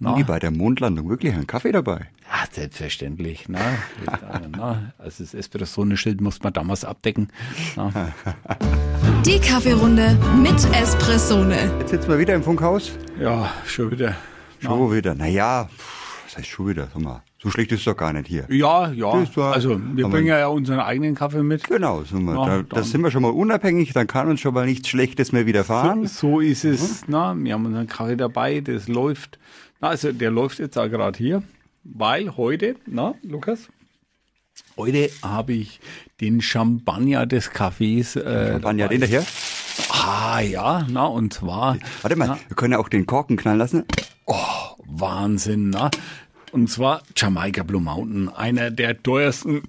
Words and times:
Na? 0.00 0.18
Wie 0.18 0.24
bei 0.24 0.40
der 0.40 0.50
Mondlandung 0.50 1.08
wirklich 1.08 1.34
ein 1.34 1.46
Kaffee 1.46 1.70
dabei? 1.70 2.08
Ja, 2.22 2.48
selbstverständlich. 2.50 3.44
Na, 3.48 3.60
na, 4.50 4.92
also 4.98 5.22
das 5.22 5.34
Espresso-Schild 5.34 6.20
muss 6.20 6.42
man 6.42 6.52
damals 6.52 6.84
abdecken. 6.84 7.28
Na. 7.76 7.92
Die 9.24 9.38
Kaffeerunde 9.38 10.18
mit 10.42 10.56
Espressone. 10.74 11.70
Jetzt 11.78 11.90
sitzen 11.90 12.08
wir 12.08 12.18
wieder 12.18 12.34
im 12.34 12.42
Funkhaus? 12.42 12.90
Ja, 13.20 13.52
schon 13.66 13.92
wieder. 13.92 14.16
Schon 14.58 14.88
na. 14.88 14.96
wieder. 14.96 15.14
Naja, 15.14 15.68
was 16.24 16.38
heißt 16.38 16.48
schon 16.48 16.66
wieder? 16.66 16.88
Sag 16.92 17.00
mal, 17.00 17.22
so 17.40 17.50
schlecht 17.50 17.70
ist 17.70 17.78
es 17.78 17.84
doch 17.84 17.96
gar 17.96 18.12
nicht 18.12 18.26
hier. 18.26 18.46
Ja, 18.48 18.90
ja. 18.90 19.24
also 19.36 19.80
wir 19.94 20.08
bringen 20.08 20.26
ja 20.26 20.48
unseren 20.48 20.80
eigenen 20.80 21.14
Kaffee 21.14 21.44
mit. 21.44 21.62
Genau, 21.68 22.02
so 22.02 22.18
ja, 22.18 22.34
da, 22.34 22.62
da 22.62 22.82
sind 22.82 23.00
wir 23.02 23.12
schon 23.12 23.22
mal 23.22 23.30
unabhängig, 23.30 23.92
dann 23.92 24.08
kann 24.08 24.28
uns 24.28 24.40
schon 24.40 24.54
mal 24.54 24.66
nichts 24.66 24.88
Schlechtes 24.88 25.30
mehr 25.30 25.46
widerfahren. 25.46 26.08
So, 26.08 26.32
so 26.32 26.40
ist 26.40 26.64
es. 26.64 27.02
Mhm. 27.02 27.12
Na, 27.12 27.36
wir 27.36 27.52
haben 27.52 27.66
unseren 27.66 27.86
Kaffee 27.86 28.16
dabei, 28.16 28.60
das 28.60 28.88
läuft. 28.88 29.38
Also 29.84 30.12
der 30.12 30.30
läuft 30.30 30.60
jetzt 30.60 30.78
auch 30.78 30.88
gerade 30.88 31.18
hier, 31.18 31.42
weil 31.84 32.38
heute, 32.38 32.76
na, 32.86 33.16
Lukas? 33.22 33.68
Heute 34.78 35.10
habe 35.22 35.52
ich 35.52 35.78
den 36.22 36.40
Champagner 36.40 37.26
des 37.26 37.50
Kaffees. 37.50 38.16
Äh, 38.16 38.52
Champagner, 38.52 38.88
den 38.88 39.02
daher? 39.02 39.26
Ah 39.90 40.40
ja, 40.40 40.86
na 40.88 41.04
und 41.04 41.34
zwar. 41.34 41.76
Warte 42.00 42.16
mal, 42.16 42.28
na, 42.28 42.38
wir 42.48 42.56
können 42.56 42.72
ja 42.72 42.78
auch 42.78 42.88
den 42.88 43.04
Korken 43.04 43.36
knallen 43.36 43.58
lassen. 43.58 43.84
Oh, 44.24 44.34
Wahnsinn, 44.86 45.68
na. 45.68 45.90
Und 46.50 46.70
zwar 46.70 47.02
Jamaica 47.14 47.62
Blue 47.62 47.82
Mountain, 47.82 48.30
einer 48.30 48.70
der 48.70 49.02
teuersten 49.02 49.64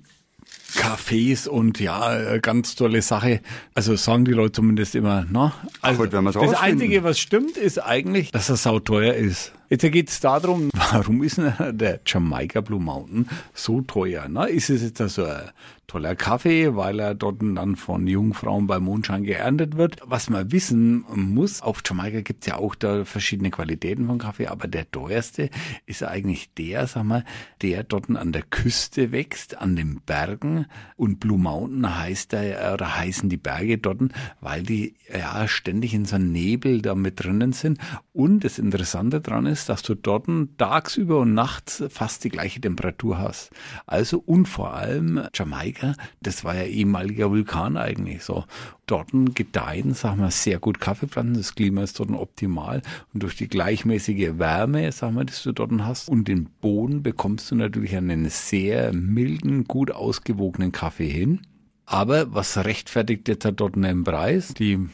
Cafés 0.76 1.48
und 1.48 1.80
ja, 1.80 2.38
ganz 2.38 2.76
tolle 2.76 3.02
Sache. 3.02 3.42
Also 3.74 3.96
sagen 3.96 4.24
die 4.24 4.32
Leute 4.32 4.54
zumindest 4.54 4.96
immer, 4.96 5.26
na? 5.30 5.54
Also, 5.82 6.04
Ach, 6.04 6.32
das. 6.32 6.54
Einzige, 6.54 7.04
was 7.04 7.20
stimmt, 7.20 7.58
ist 7.58 7.80
eigentlich, 7.80 8.32
dass 8.32 8.50
er 8.50 8.56
sauteuer 8.56 9.14
ist. 9.14 9.52
Jetzt 9.70 9.82
geht 9.92 10.10
es 10.10 10.20
darum, 10.20 10.70
warum 10.92 11.24
ist 11.24 11.38
denn 11.38 11.78
der 11.78 12.00
Jamaica 12.06 12.62
Blue 12.62 12.80
Mountain 12.80 13.28
so 13.54 13.82
teuer? 13.82 14.28
Na, 14.30 14.46
ist 14.46 14.70
es 14.70 14.84
jetzt 14.84 15.02
also 15.02 15.26
ein 15.26 15.50
toller 15.88 16.16
Kaffee, 16.16 16.76
weil 16.76 17.00
er 17.00 17.16
dort 17.16 17.42
dann 17.42 17.76
von 17.76 18.08
Jungfrauen 18.08 18.68
beim 18.68 18.84
Mondschein 18.84 19.24
geerntet 19.24 19.78
wird? 19.78 20.00
Was 20.04 20.30
man 20.30 20.52
wissen 20.52 21.06
muss, 21.16 21.62
auf 21.62 21.82
Jamaika 21.86 22.22
gibt 22.22 22.42
es 22.42 22.48
ja 22.48 22.58
auch 22.58 22.76
da 22.76 23.06
verschiedene 23.06 23.52
Qualitäten 23.52 24.08
von 24.08 24.18
Kaffee, 24.18 24.48
aber 24.48 24.68
der 24.68 24.90
teuerste 24.90 25.50
ist 25.86 26.04
eigentlich 26.04 26.54
der, 26.54 26.88
sag 26.88 27.04
mal, 27.04 27.24
der 27.62 27.84
dort 27.84 28.10
an 28.10 28.32
der 28.32 28.44
Küste 28.44 29.12
wächst, 29.12 29.58
an 29.58 29.76
den 29.76 30.02
Bergen 30.06 30.66
und 30.96 31.20
Blue 31.20 31.38
Mountain 31.38 31.98
heißt 31.98 32.34
er, 32.34 32.74
oder 32.74 32.98
heißen 32.98 33.30
die 33.30 33.38
Berge 33.38 33.78
dort, 33.78 33.96
weil 34.42 34.64
die 34.64 34.96
ja 35.12 35.48
ständig 35.48 35.94
in 35.94 36.06
so 36.06 36.16
einem 36.16 36.32
Nebel 36.32 36.82
da 36.82 36.96
mit 36.96 37.24
drinnen 37.24 37.54
sind 37.54 37.80
und 38.14 38.44
das 38.44 38.60
Interessante 38.60 39.22
daran 39.22 39.46
ist, 39.46 39.55
ist, 39.56 39.70
dass 39.70 39.82
du 39.82 39.96
dort 39.96 40.28
tagsüber 40.58 41.20
und 41.20 41.34
nachts 41.34 41.82
fast 41.90 42.26
die 42.26 42.30
gleiche 42.30 42.60
Temperatur 42.60 43.18
hast. 43.18 43.52
Also 43.88 44.22
und 44.26 44.48
vor 44.48 44.74
allem 44.74 45.22
Jamaika, 45.34 45.96
das 46.22 46.44
war 46.44 46.56
ja 46.56 46.64
ehemaliger 46.64 47.32
Vulkan 47.32 47.78
eigentlich 47.78 48.24
so. 48.24 48.44
Dort 48.86 49.12
gedeihen, 49.34 49.94
sagen 49.94 50.20
wir, 50.20 50.30
sehr 50.30 50.60
gut 50.60 50.82
Kaffeepflanzen. 50.82 51.38
Das 51.38 51.56
Klima 51.56 51.84
ist 51.84 52.00
dort 52.00 52.12
optimal 52.12 52.82
und 53.14 53.24
durch 53.24 53.38
die 53.38 53.48
gleichmäßige 53.48 54.38
Wärme, 54.38 54.92
sagen 54.92 55.16
wir, 55.16 55.24
die 55.24 55.34
du 55.42 55.54
dort 55.54 55.72
hast 55.80 56.10
und 56.10 56.28
den 56.28 56.50
Boden 56.62 57.02
bekommst 57.02 57.50
du 57.50 57.56
natürlich 57.56 57.96
einen 57.96 58.30
sehr 58.30 58.94
milden, 58.94 59.64
gut 59.64 59.90
ausgewogenen 59.92 60.74
Kaffee 60.74 61.10
hin. 61.10 61.42
Aber 61.86 62.34
was 62.34 62.58
rechtfertigt 62.58 63.28
jetzt 63.30 63.50
dort 63.56 63.76
einen 63.76 64.04
Preis? 64.04 64.54
Die 64.54 64.90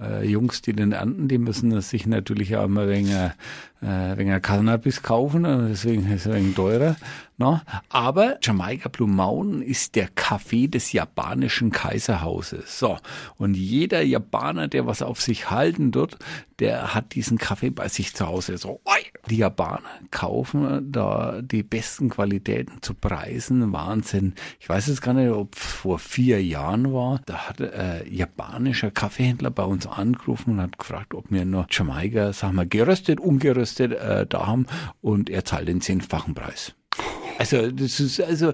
äh, 0.00 0.26
Jungs, 0.26 0.62
die 0.62 0.72
den 0.72 0.92
ernten, 0.92 1.28
die 1.28 1.38
müssen 1.38 1.80
sich 1.80 2.06
natürlich 2.06 2.56
auch 2.56 2.64
immer 2.64 2.88
wegen, 2.88 3.08
äh, 3.08 4.16
wegen 4.16 4.40
Cannabis 4.42 5.02
kaufen, 5.02 5.44
deswegen 5.68 6.10
ist 6.10 6.26
es 6.26 6.32
ein 6.32 6.42
wenig 6.42 6.54
teurer. 6.54 6.96
No? 7.38 7.60
Aber 7.88 8.38
Jamaica 8.42 8.88
Blue 8.88 9.08
Mountain 9.08 9.62
ist 9.62 9.94
der 9.94 10.08
Kaffee 10.08 10.66
des 10.66 10.92
japanischen 10.92 11.70
Kaiserhauses. 11.70 12.78
So. 12.78 12.98
Und 13.36 13.54
jeder 13.54 14.02
Japaner, 14.02 14.66
der 14.66 14.86
was 14.86 15.02
auf 15.02 15.20
sich 15.20 15.48
halten 15.48 15.94
wird, 15.94 16.18
der 16.58 16.94
hat 16.94 17.14
diesen 17.14 17.38
Kaffee 17.38 17.70
bei 17.70 17.88
sich 17.88 18.12
zu 18.14 18.26
Hause. 18.26 18.58
So, 18.58 18.80
oi! 18.84 18.98
die 19.28 19.36
Japaner 19.36 19.88
kaufen 20.10 20.90
da 20.90 21.40
die 21.42 21.62
besten 21.62 22.08
Qualitäten 22.08 22.82
zu 22.82 22.94
Preisen. 22.94 23.72
Wahnsinn. 23.72 24.34
Ich 24.58 24.68
weiß 24.68 24.88
jetzt 24.88 25.02
gar 25.02 25.14
nicht, 25.14 25.30
ob 25.30 25.54
es 25.54 25.62
vor 25.62 25.98
vier 25.98 26.42
Jahren 26.42 26.92
war. 26.92 27.20
Da 27.26 27.48
hat 27.48 27.60
ein 27.60 27.68
äh, 27.68 28.08
japanischer 28.08 28.90
Kaffeehändler 28.90 29.50
bei 29.50 29.64
uns 29.64 29.86
angerufen 29.86 30.54
und 30.54 30.62
hat 30.62 30.78
gefragt, 30.78 31.14
ob 31.14 31.30
wir 31.30 31.44
noch 31.44 31.66
Jamaika, 31.70 32.32
sagen 32.32 32.56
wir, 32.56 32.66
geröstet, 32.66 33.20
ungeröstet 33.20 33.92
äh, 33.92 34.26
da 34.26 34.46
haben. 34.46 34.66
Und 35.00 35.30
er 35.30 35.44
zahlt 35.44 35.68
den 35.68 35.80
zehnfachen 35.80 36.34
Preis. 36.34 36.74
Also 37.38 37.70
das 37.70 38.00
ist 38.00 38.20
also 38.20 38.52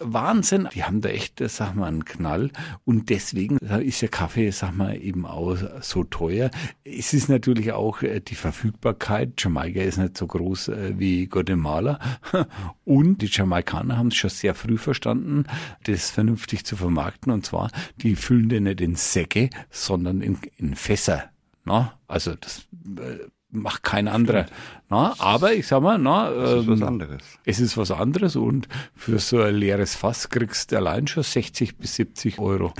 Wahnsinn. 0.00 0.68
Die 0.74 0.82
haben 0.82 1.00
da 1.00 1.08
echt, 1.08 1.40
sag 1.48 1.74
mal, 1.76 1.86
einen 1.86 2.04
Knall. 2.04 2.50
Und 2.84 3.08
deswegen 3.08 3.58
ist 3.58 4.02
der 4.02 4.08
Kaffee, 4.08 4.50
sag 4.50 4.74
mal, 4.74 5.00
eben 5.00 5.24
auch 5.24 5.56
so 5.80 6.02
teuer. 6.02 6.50
Es 6.82 7.14
ist 7.14 7.28
natürlich 7.28 7.72
auch 7.72 8.02
äh, 8.02 8.20
die 8.20 8.34
Verfügbarkeit. 8.34 9.34
Jamaika 9.38 9.80
ist 9.82 9.98
nicht 9.98 10.18
so 10.18 10.26
groß 10.26 10.68
äh, 10.68 10.94
wie 10.98 11.26
Guatemala. 11.26 12.00
Und 12.84 13.22
die 13.22 13.28
Jamaikaner 13.30 13.98
haben 13.98 14.08
es 14.08 14.16
schon 14.16 14.30
sehr 14.30 14.54
früh 14.54 14.78
verstanden, 14.78 15.44
das 15.84 16.10
vernünftig 16.10 16.64
zu 16.66 16.74
vermarkten. 16.74 17.32
Und 17.32 17.46
zwar, 17.46 17.70
die 17.98 18.16
füllen 18.16 18.48
den 18.48 18.64
nicht 18.64 18.80
in 18.80 18.96
Säcke, 18.96 19.48
sondern 19.70 20.20
in, 20.22 20.38
in 20.56 20.74
Fässer. 20.74 21.30
Na, 21.64 21.98
also 22.08 22.34
das 22.34 22.66
äh, 22.98 23.28
macht 23.54 23.82
kein 23.82 24.08
anderer. 24.08 24.46
Na, 24.90 25.14
aber 25.18 25.54
ich 25.54 25.66
sag 25.66 25.82
mal, 25.82 25.98
na, 25.98 26.30
ähm, 26.30 26.38
es 26.38 26.50
ist 26.60 26.68
was 26.68 26.80
ähm, 26.80 26.86
anderes. 26.86 27.22
Es 27.44 27.60
ist 27.60 27.76
was 27.76 27.90
anderes 27.90 28.36
und 28.36 28.68
für 28.94 29.18
so 29.18 29.40
ein 29.40 29.54
leeres 29.54 29.94
Fass 29.94 30.28
kriegst 30.28 30.72
du 30.72 30.76
allein 30.76 31.06
schon 31.06 31.22
60 31.22 31.76
bis 31.76 31.94
70 31.96 32.38
Euro. 32.38 32.72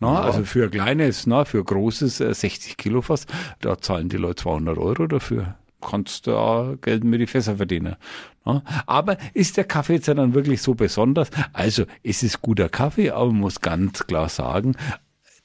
Na, 0.00 0.14
ja. 0.14 0.20
Also 0.20 0.44
für 0.44 0.64
ein 0.64 0.70
kleines, 0.70 1.26
na, 1.26 1.44
für 1.44 1.58
ein 1.58 1.64
großes 1.64 2.18
60 2.18 2.72
äh, 2.72 2.74
Kilo 2.74 3.02
Fass, 3.02 3.26
da 3.60 3.78
zahlen 3.78 4.08
die 4.08 4.18
Leute 4.18 4.42
200 4.42 4.78
Euro 4.78 5.06
dafür. 5.06 5.56
Kannst 5.80 6.26
du 6.26 6.36
auch 6.36 6.76
Geld 6.80 7.04
mit 7.04 7.20
die 7.20 7.26
Fässer 7.26 7.56
verdienen. 7.56 7.96
Na, 8.44 8.62
aber 8.86 9.16
ist 9.34 9.56
der 9.56 9.64
Kaffee 9.64 9.94
jetzt 9.94 10.08
dann 10.08 10.34
wirklich 10.34 10.62
so 10.62 10.74
besonders? 10.74 11.30
Also 11.52 11.84
es 12.02 12.22
ist 12.22 12.42
guter 12.42 12.68
Kaffee, 12.68 13.10
aber 13.10 13.26
man 13.26 13.40
muss 13.40 13.60
ganz 13.60 14.06
klar 14.06 14.28
sagen, 14.28 14.74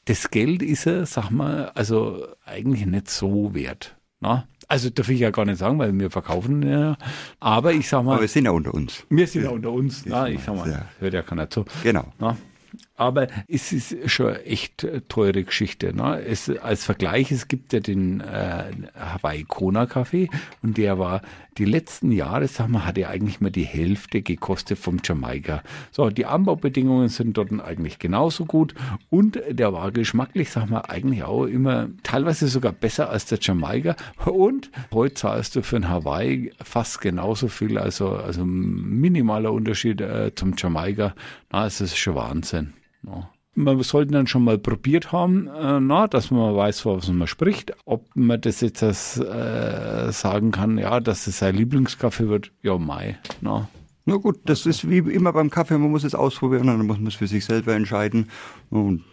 das 0.05 0.31
Geld 0.31 0.61
ist 0.61 0.87
er, 0.87 1.05
sag 1.05 1.29
mal, 1.29 1.69
also 1.69 2.27
eigentlich 2.45 2.85
nicht 2.85 3.09
so 3.09 3.53
wert. 3.53 3.95
Na? 4.19 4.47
Also 4.71 4.89
darf 4.89 5.09
ich 5.09 5.19
ja 5.19 5.31
gar 5.31 5.43
nicht 5.43 5.57
sagen, 5.57 5.77
weil 5.79 5.91
wir 5.99 6.09
verkaufen 6.09 6.63
ja. 6.63 6.95
Aber 7.41 7.73
ich 7.73 7.89
sag 7.89 8.05
mal. 8.05 8.13
Aber 8.13 8.21
wir 8.21 8.29
sind 8.29 8.45
ja 8.45 8.51
unter 8.51 8.73
uns. 8.73 9.03
Wir 9.09 9.27
sind 9.27 9.43
ja, 9.43 9.49
unter 9.49 9.69
uns. 9.69 10.05
Na, 10.05 10.29
ich 10.29 10.41
sag 10.41 10.55
mal, 10.55 10.71
ja. 10.71 10.85
hört 10.99 11.13
ja 11.13 11.21
keiner 11.23 11.49
zu. 11.49 11.65
Genau. 11.83 12.05
Na? 12.19 12.37
Aber 13.01 13.25
es 13.47 13.73
ist 13.73 13.95
schon 14.11 14.35
echt 14.35 14.87
teure 15.09 15.43
Geschichte. 15.43 15.91
Ne? 15.91 16.21
Es, 16.23 16.51
als 16.51 16.85
Vergleich, 16.85 17.31
es 17.31 17.47
gibt 17.47 17.73
ja 17.73 17.79
den 17.79 18.21
äh, 18.21 18.65
Hawaii 18.95 19.43
Kona 19.43 19.87
Kaffee 19.87 20.29
und 20.61 20.77
der 20.77 20.99
war 20.99 21.23
die 21.57 21.65
letzten 21.65 22.11
Jahre, 22.11 22.47
sagen 22.47 22.73
wir, 22.73 22.85
hat 22.85 22.99
er 22.99 23.09
eigentlich 23.09 23.41
mal 23.41 23.49
die 23.49 23.63
Hälfte 23.63 24.21
gekostet 24.21 24.77
vom 24.77 24.99
Jamaika. 25.03 25.63
So, 25.89 26.11
die 26.11 26.27
Anbaubedingungen 26.27 27.09
sind 27.09 27.37
dort 27.37 27.51
eigentlich 27.59 27.97
genauso 27.97 28.45
gut 28.45 28.75
und 29.09 29.41
der 29.49 29.73
war 29.73 29.91
geschmacklich, 29.91 30.51
sagen 30.51 30.69
wir, 30.69 30.91
eigentlich 30.91 31.23
auch 31.23 31.45
immer 31.45 31.89
teilweise 32.03 32.49
sogar 32.49 32.71
besser 32.71 33.09
als 33.09 33.25
der 33.25 33.39
Jamaika. 33.41 33.95
Und 34.25 34.69
heute 34.93 35.15
zahlst 35.15 35.55
du 35.55 35.63
für 35.63 35.77
ein 35.77 35.89
Hawaii 35.89 36.53
fast 36.63 37.01
genauso 37.01 37.47
viel, 37.47 37.79
also, 37.79 38.09
also 38.09 38.45
minimaler 38.45 39.51
Unterschied 39.51 40.01
äh, 40.01 40.35
zum 40.35 40.53
Jamaika. 40.55 41.15
Na, 41.51 41.65
es 41.65 41.81
ist 41.81 41.97
schon 41.97 42.13
Wahnsinn. 42.13 42.73
Ja. 43.05 43.29
Man 43.53 43.81
sollte 43.83 44.13
dann 44.13 44.27
schon 44.27 44.45
mal 44.45 44.57
probiert 44.57 45.11
haben, 45.11 45.47
äh, 45.47 45.79
na, 45.81 46.07
dass 46.07 46.31
man 46.31 46.55
weiß, 46.55 46.85
was 46.85 47.09
man 47.09 47.27
spricht. 47.27 47.73
Ob 47.85 48.07
man 48.15 48.39
das 48.39 48.61
jetzt 48.61 48.81
als, 48.81 49.17
äh, 49.17 50.11
sagen 50.11 50.51
kann, 50.51 50.77
ja, 50.77 51.01
dass 51.01 51.27
es 51.27 51.39
sein 51.39 51.55
Lieblingskaffee 51.55 52.29
wird, 52.29 52.53
ja, 52.61 52.77
Mai. 52.77 53.17
Na. 53.41 53.67
Na 54.05 54.15
gut, 54.15 54.39
das 54.45 54.65
ist 54.65 54.89
wie 54.89 54.97
immer 54.97 55.33
beim 55.33 55.49
Kaffee, 55.49 55.77
man 55.77 55.91
muss 55.91 56.03
es 56.03 56.15
ausprobieren 56.15 56.69
und 56.69 56.77
dann 56.77 56.87
muss 56.87 56.97
man 56.97 57.07
es 57.07 57.15
für 57.15 57.27
sich 57.27 57.45
selber 57.45 57.75
entscheiden. 57.75 58.29
Und 58.69 59.03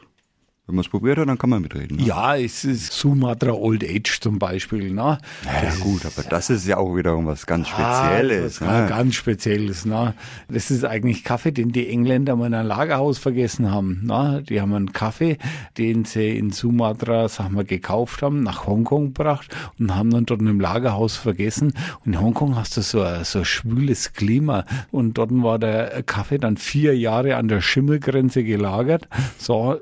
wenn 0.68 0.74
man 0.74 0.84
es 0.84 0.90
probiert 0.90 1.16
hat, 1.16 1.26
dann 1.26 1.38
kann 1.38 1.48
man 1.48 1.62
mitreden. 1.62 1.96
Ne? 1.96 2.02
Ja, 2.02 2.36
es 2.36 2.62
ist 2.62 2.92
Sumatra 2.92 3.52
Old 3.52 3.82
Age 3.82 4.20
zum 4.20 4.38
Beispiel. 4.38 4.92
Ne? 4.92 5.16
Ja, 5.46 5.62
das 5.62 5.80
gut, 5.80 6.04
aber 6.04 6.28
das 6.28 6.50
ist 6.50 6.66
ja 6.66 6.76
auch 6.76 6.94
wiederum 6.94 7.24
was 7.24 7.46
ganz 7.46 7.68
Spezielles. 7.68 8.60
Ja, 8.60 8.66
was 8.66 8.82
ne? 8.82 8.86
Ganz 8.86 9.14
Spezielles. 9.14 9.86
Ne? 9.86 10.12
Das 10.48 10.70
ist 10.70 10.84
eigentlich 10.84 11.24
Kaffee, 11.24 11.52
den 11.52 11.72
die 11.72 11.88
Engländer 11.88 12.36
mal 12.36 12.48
in 12.48 12.54
ein 12.54 12.66
Lagerhaus 12.66 13.16
vergessen 13.16 13.70
haben. 13.70 14.02
Ne? 14.04 14.44
Die 14.46 14.60
haben 14.60 14.74
einen 14.74 14.92
Kaffee, 14.92 15.38
den 15.78 16.04
sie 16.04 16.36
in 16.36 16.50
Sumatra, 16.50 17.30
sag 17.30 17.50
mal, 17.50 17.64
gekauft 17.64 18.20
haben, 18.20 18.42
nach 18.42 18.66
Hongkong 18.66 19.14
gebracht 19.14 19.56
und 19.78 19.96
haben 19.96 20.10
dann 20.10 20.26
dort 20.26 20.42
im 20.42 20.60
Lagerhaus 20.60 21.16
vergessen. 21.16 21.72
Und 22.04 22.12
in 22.12 22.20
Hongkong 22.20 22.56
hast 22.56 22.76
du 22.76 22.82
so 22.82 23.00
ein, 23.00 23.24
so 23.24 23.38
ein 23.38 23.46
schwüles 23.46 24.12
Klima 24.12 24.66
und 24.90 25.16
dort 25.16 25.30
war 25.30 25.58
der 25.58 26.02
Kaffee 26.02 26.36
dann 26.36 26.58
vier 26.58 26.94
Jahre 26.94 27.36
an 27.36 27.48
der 27.48 27.62
Schimmelgrenze 27.62 28.44
gelagert. 28.44 29.08
So, 29.38 29.80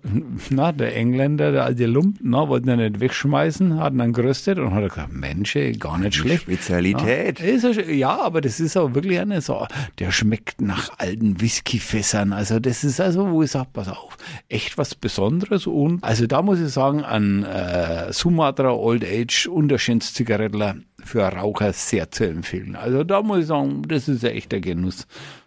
na, 0.50 0.75
der 0.76 0.96
Engländer, 0.96 1.52
der 1.52 1.64
alte 1.64 1.86
Lump, 1.86 2.18
na, 2.22 2.48
wollten 2.48 2.68
ihn 2.68 2.78
nicht 2.78 3.00
wegschmeißen, 3.00 3.78
hatten 3.78 3.98
dann 3.98 4.12
geröstet 4.12 4.58
und 4.58 4.74
hat 4.74 4.88
gesagt, 4.88 5.12
Mensch, 5.12 5.56
ey, 5.56 5.72
gar 5.72 5.98
nicht 5.98 6.14
schlecht. 6.14 6.42
Spezialität. 6.42 7.40
Ja, 7.40 7.46
ist 7.46 7.88
ja, 7.88 8.20
aber 8.20 8.40
das 8.40 8.60
ist 8.60 8.76
auch 8.76 8.94
wirklich 8.94 9.18
eine 9.18 9.40
so, 9.40 9.66
der 9.98 10.10
schmeckt 10.10 10.60
nach 10.60 10.98
alten 10.98 11.40
Whiskyfässern. 11.40 12.32
Also 12.32 12.60
das 12.60 12.84
ist 12.84 13.00
also, 13.00 13.30
wo 13.30 13.42
ich 13.42 13.50
sage, 13.50 13.68
pass 13.72 13.88
auf, 13.88 14.16
echt 14.48 14.78
was 14.78 14.94
Besonderes. 14.94 15.66
Und 15.66 16.02
also 16.04 16.26
da 16.26 16.42
muss 16.42 16.60
ich 16.60 16.70
sagen, 16.70 17.02
an 17.02 17.44
äh, 17.44 18.12
Sumatra 18.12 18.72
Old 18.72 19.04
Age 19.04 19.46
Unterschins 19.46 20.14
Zigarettler 20.14 20.76
für 21.02 21.22
Raucher 21.22 21.72
sehr 21.72 22.10
zu 22.10 22.28
empfehlen. 22.28 22.76
Also 22.76 23.04
da 23.04 23.22
muss 23.22 23.40
ich 23.40 23.46
sagen, 23.46 23.82
das 23.86 24.08
ist 24.08 24.24
ein 24.24 24.32
echter 24.32 24.60
Genuss. 24.60 25.06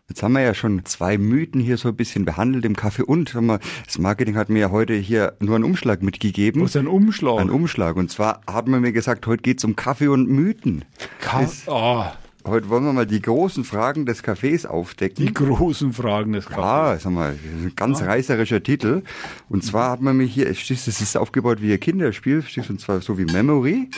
Jetzt 0.09 0.23
haben 0.23 0.33
wir 0.33 0.41
ja 0.41 0.55
schon 0.55 0.83
zwei 0.85 1.19
Mythen 1.19 1.61
hier 1.61 1.77
so 1.77 1.89
ein 1.89 1.95
bisschen 1.95 2.25
behandelt 2.25 2.65
im 2.65 2.75
Kaffee 2.75 3.03
und 3.03 3.35
wir, 3.35 3.59
das 3.85 3.99
Marketing 3.99 4.35
hat 4.35 4.49
mir 4.49 4.59
ja 4.59 4.71
heute 4.71 4.95
hier 4.95 5.33
nur 5.39 5.55
einen 5.55 5.63
Umschlag 5.63 6.01
mitgegeben. 6.01 6.63
Was 6.63 6.75
ein 6.75 6.87
Umschlag. 6.87 7.39
Ein 7.39 7.51
Umschlag. 7.51 7.95
Und 7.95 8.09
zwar 8.09 8.41
haben 8.47 8.71
wir 8.71 8.79
mir 8.79 8.91
gesagt, 8.91 9.27
heute 9.27 9.43
geht's 9.43 9.63
um 9.63 9.75
Kaffee 9.75 10.07
und 10.07 10.27
Mythen. 10.27 10.83
Ka 11.21 11.47
oh, 11.67 12.05
Heute 12.47 12.69
wollen 12.69 12.85
wir 12.85 12.93
mal 12.93 13.05
die 13.05 13.21
großen 13.21 13.63
Fragen 13.63 14.07
des 14.07 14.23
Kaffees 14.23 14.65
aufdecken. 14.65 15.27
die 15.27 15.33
großen 15.33 15.93
Fragen 15.93 16.33
des 16.33 16.47
Kaffees. 16.47 16.63
Ah, 16.63 16.97
sag 16.97 17.11
mal, 17.11 17.33
das 17.33 17.59
ist 17.59 17.65
ein 17.67 17.75
ganz 17.75 18.01
reißerischer 18.01 18.63
Titel. 18.63 19.03
Und 19.49 19.63
zwar 19.63 19.91
hat 19.91 20.01
man 20.01 20.17
mir 20.17 20.23
hier, 20.23 20.45
das 20.45 20.69
ist 20.69 21.17
aufgebaut 21.17 21.61
wie 21.61 21.71
ein 21.71 21.79
Kinderspiel, 21.79 22.43
und 22.69 22.81
zwar 22.81 23.01
so 23.01 23.19
wie 23.19 23.25
Memory. 23.25 23.89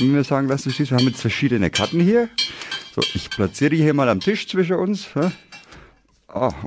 Und 0.00 0.14
wir 0.14 0.24
sagen 0.24 0.48
lassen, 0.48 0.72
wir 0.74 0.96
haben 0.96 1.06
jetzt 1.06 1.20
verschiedene 1.20 1.68
Karten 1.68 2.00
hier. 2.00 2.30
So, 2.94 3.02
ich 3.14 3.28
platziere 3.30 3.70
die 3.70 3.82
hier 3.82 3.94
mal 3.94 4.08
am 4.08 4.20
Tisch 4.20 4.48
zwischen 4.48 4.76
uns. 4.76 5.08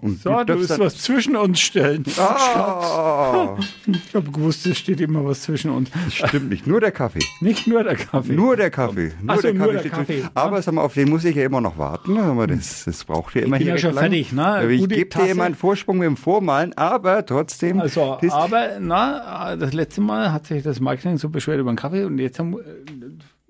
Und 0.02 0.20
So, 0.22 0.44
du 0.44 0.56
musst 0.56 0.80
was 0.80 0.98
zwischen 0.98 1.36
uns 1.36 1.60
stellen. 1.60 2.04
Ah, 2.18 3.56
Ich 3.86 4.16
habe 4.16 4.32
gewusst, 4.32 4.66
es 4.66 4.80
steht 4.80 5.00
immer 5.02 5.24
was 5.24 5.44
zwischen 5.44 5.70
uns. 5.70 5.92
das 5.92 6.16
stimmt 6.30 6.50
nicht. 6.50 6.66
Nur 6.66 6.80
der 6.82 6.92
Kaffee. 6.92 7.20
Nicht 7.42 7.68
nur 7.68 7.84
der 7.84 7.96
Kaffee. 7.96 8.34
Nur 8.34 8.56
der 8.56 8.72
Kaffee. 8.72 9.12
Nur 9.22 9.36
so, 9.36 9.42
der 9.44 9.54
nur 9.54 9.68
Kaffee 9.68 9.82
der 9.84 9.92
Kaffee. 9.92 10.24
Aber 10.34 10.62
sag 10.64 10.74
mal, 10.74 10.82
auf 10.82 10.96
den 10.96 11.10
muss 11.10 11.24
ich 11.26 11.36
ja 11.36 11.46
immer 11.46 11.62
noch 11.62 11.78
warten. 11.78 12.18
Aber 12.18 12.48
das, 12.48 12.86
das 12.86 13.04
braucht 13.04 13.36
ja 13.36 13.44
immer 13.44 13.58
bin 13.58 13.68
hier 13.68 13.76
ja 13.76 13.78
schon 13.80 13.94
lang. 13.94 14.06
fertig, 14.06 14.32
ne? 14.32 14.72
Ich 14.72 14.90
gebe 14.90 15.10
dir 15.16 15.30
immer 15.30 15.44
einen 15.44 15.56
Vorsprung 15.56 16.00
mit 16.00 16.08
dem 16.08 16.18
Vormalen, 16.18 16.74
aber 16.76 17.24
trotzdem. 17.24 17.80
Also, 17.80 18.18
aber, 18.32 18.80
na, 18.80 19.56
das 19.56 19.74
letzte 19.74 20.02
Mal 20.02 20.32
hat 20.34 20.48
sich 20.48 20.64
das 20.64 20.80
Marketing 20.80 21.18
so 21.18 21.30
beschwert 21.30 21.60
über 21.60 21.72
den 21.72 21.78
Kaffee 21.78 22.04
und 22.04 22.18
jetzt 22.18 22.40
haben, 22.40 22.58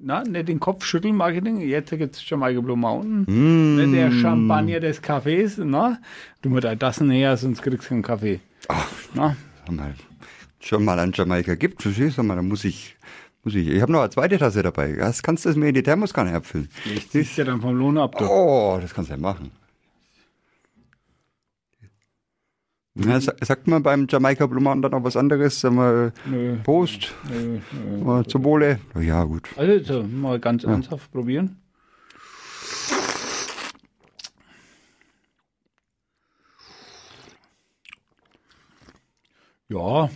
na, 0.03 0.23
nicht 0.23 0.47
den 0.49 0.59
Kopf 0.59 0.85
schütteln 0.85 1.15
Marketing, 1.15 1.59
jetzt 1.61 1.91
gibt's 1.91 2.27
Jamaica 2.27 2.59
Blue 2.61 2.77
Mountain, 2.77 3.25
Mm. 3.27 3.75
nicht 3.77 3.93
der 3.93 4.11
Champagner 4.11 4.79
des 4.79 5.01
Kaffees, 5.01 5.57
na, 5.57 5.99
du 6.41 6.49
musst 6.49 6.63
deine 6.63 6.79
Tassen 6.79 7.07
näher, 7.07 7.35
sonst 7.37 7.61
kriegst 7.61 7.85
du 7.85 7.89
keinen 7.89 8.01
Kaffee. 8.01 8.39
Na, 9.13 9.35
Sag 9.65 9.75
mal, 9.75 9.93
schon 10.59 10.83
mal 10.85 10.97
an 10.99 11.11
Jamaika 11.13 11.55
gibt, 11.55 11.81
verstehst 11.81 12.17
du 12.17 12.23
mal, 12.23 12.35
da 12.35 12.41
muss 12.41 12.63
ich, 12.65 12.95
muss 13.43 13.55
ich, 13.55 13.67
ich 13.67 13.81
habe 13.81 13.91
noch 13.91 14.01
eine 14.01 14.09
zweite 14.09 14.37
Tasse 14.37 14.63
dabei. 14.63 14.93
Das 14.93 15.21
kannst 15.23 15.45
du 15.45 15.53
mir 15.57 15.69
in 15.69 15.75
die 15.75 15.83
Thermoskanne 15.83 16.33
abfüllen. 16.33 16.69
ich 16.93 17.09
zieh's 17.09 17.35
dir 17.35 17.45
dann 17.45 17.61
vom 17.61 17.75
Lohn 17.77 17.97
ab, 17.97 18.17
du. 18.17 18.25
Oh, 18.25 18.79
das 18.81 18.93
kannst 18.93 19.09
du 19.09 19.15
ja 19.15 19.19
machen. 19.19 19.51
Ja, 22.95 23.21
sa- 23.21 23.33
sagt 23.41 23.67
man 23.67 23.81
beim 23.83 24.05
Jamaika 24.09 24.45
Blue 24.47 24.61
Mountain 24.61 24.81
dann 24.81 24.91
noch 24.91 25.03
was 25.05 25.15
anderes? 25.15 25.61
Sagen 25.61 25.75
wir, 25.77 26.11
Nö. 26.25 26.57
Prost, 26.63 27.13
Nö, 27.29 27.59
nö. 27.71 28.03
mal 28.03 28.25
zum 28.25 28.43
Wohle. 28.43 28.79
Ja, 28.99 29.23
gut. 29.23 29.47
Also, 29.55 30.03
mal 30.03 30.39
ganz 30.39 30.65
ernsthaft 30.65 31.09
probieren. 31.11 31.57
Ja, 39.69 40.09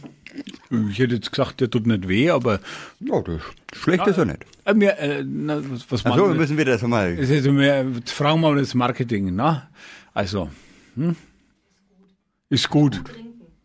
ich 0.89 0.99
hätte 0.99 1.15
jetzt 1.15 1.31
gesagt, 1.31 1.61
der 1.61 1.69
tut 1.69 1.87
nicht 1.87 2.07
weh, 2.09 2.29
aber 2.29 2.59
Ja, 2.99 3.21
das 3.21 3.41
schlecht 3.73 4.05
ist 4.05 4.17
er 4.17 4.25
nicht. 4.25 4.45
äh, 4.65 4.73
mir, 4.73 4.97
äh, 4.97 5.23
na, 5.25 5.61
was, 5.89 6.05
Also 6.05 6.25
müssen 6.33 6.57
wir 6.57 6.65
das 6.65 6.81
mal. 6.81 7.17
ist 7.17 7.45
mehr, 7.47 7.85
jetzt 7.85 8.11
fragen 8.11 8.41
wir 8.41 8.49
mal 8.51 8.59
das 8.59 8.73
Marketing, 8.73 9.33
ne? 9.33 9.61
Also, 10.13 10.49
hm? 10.95 11.15
Ist 12.49 12.69
gut. 12.69 13.03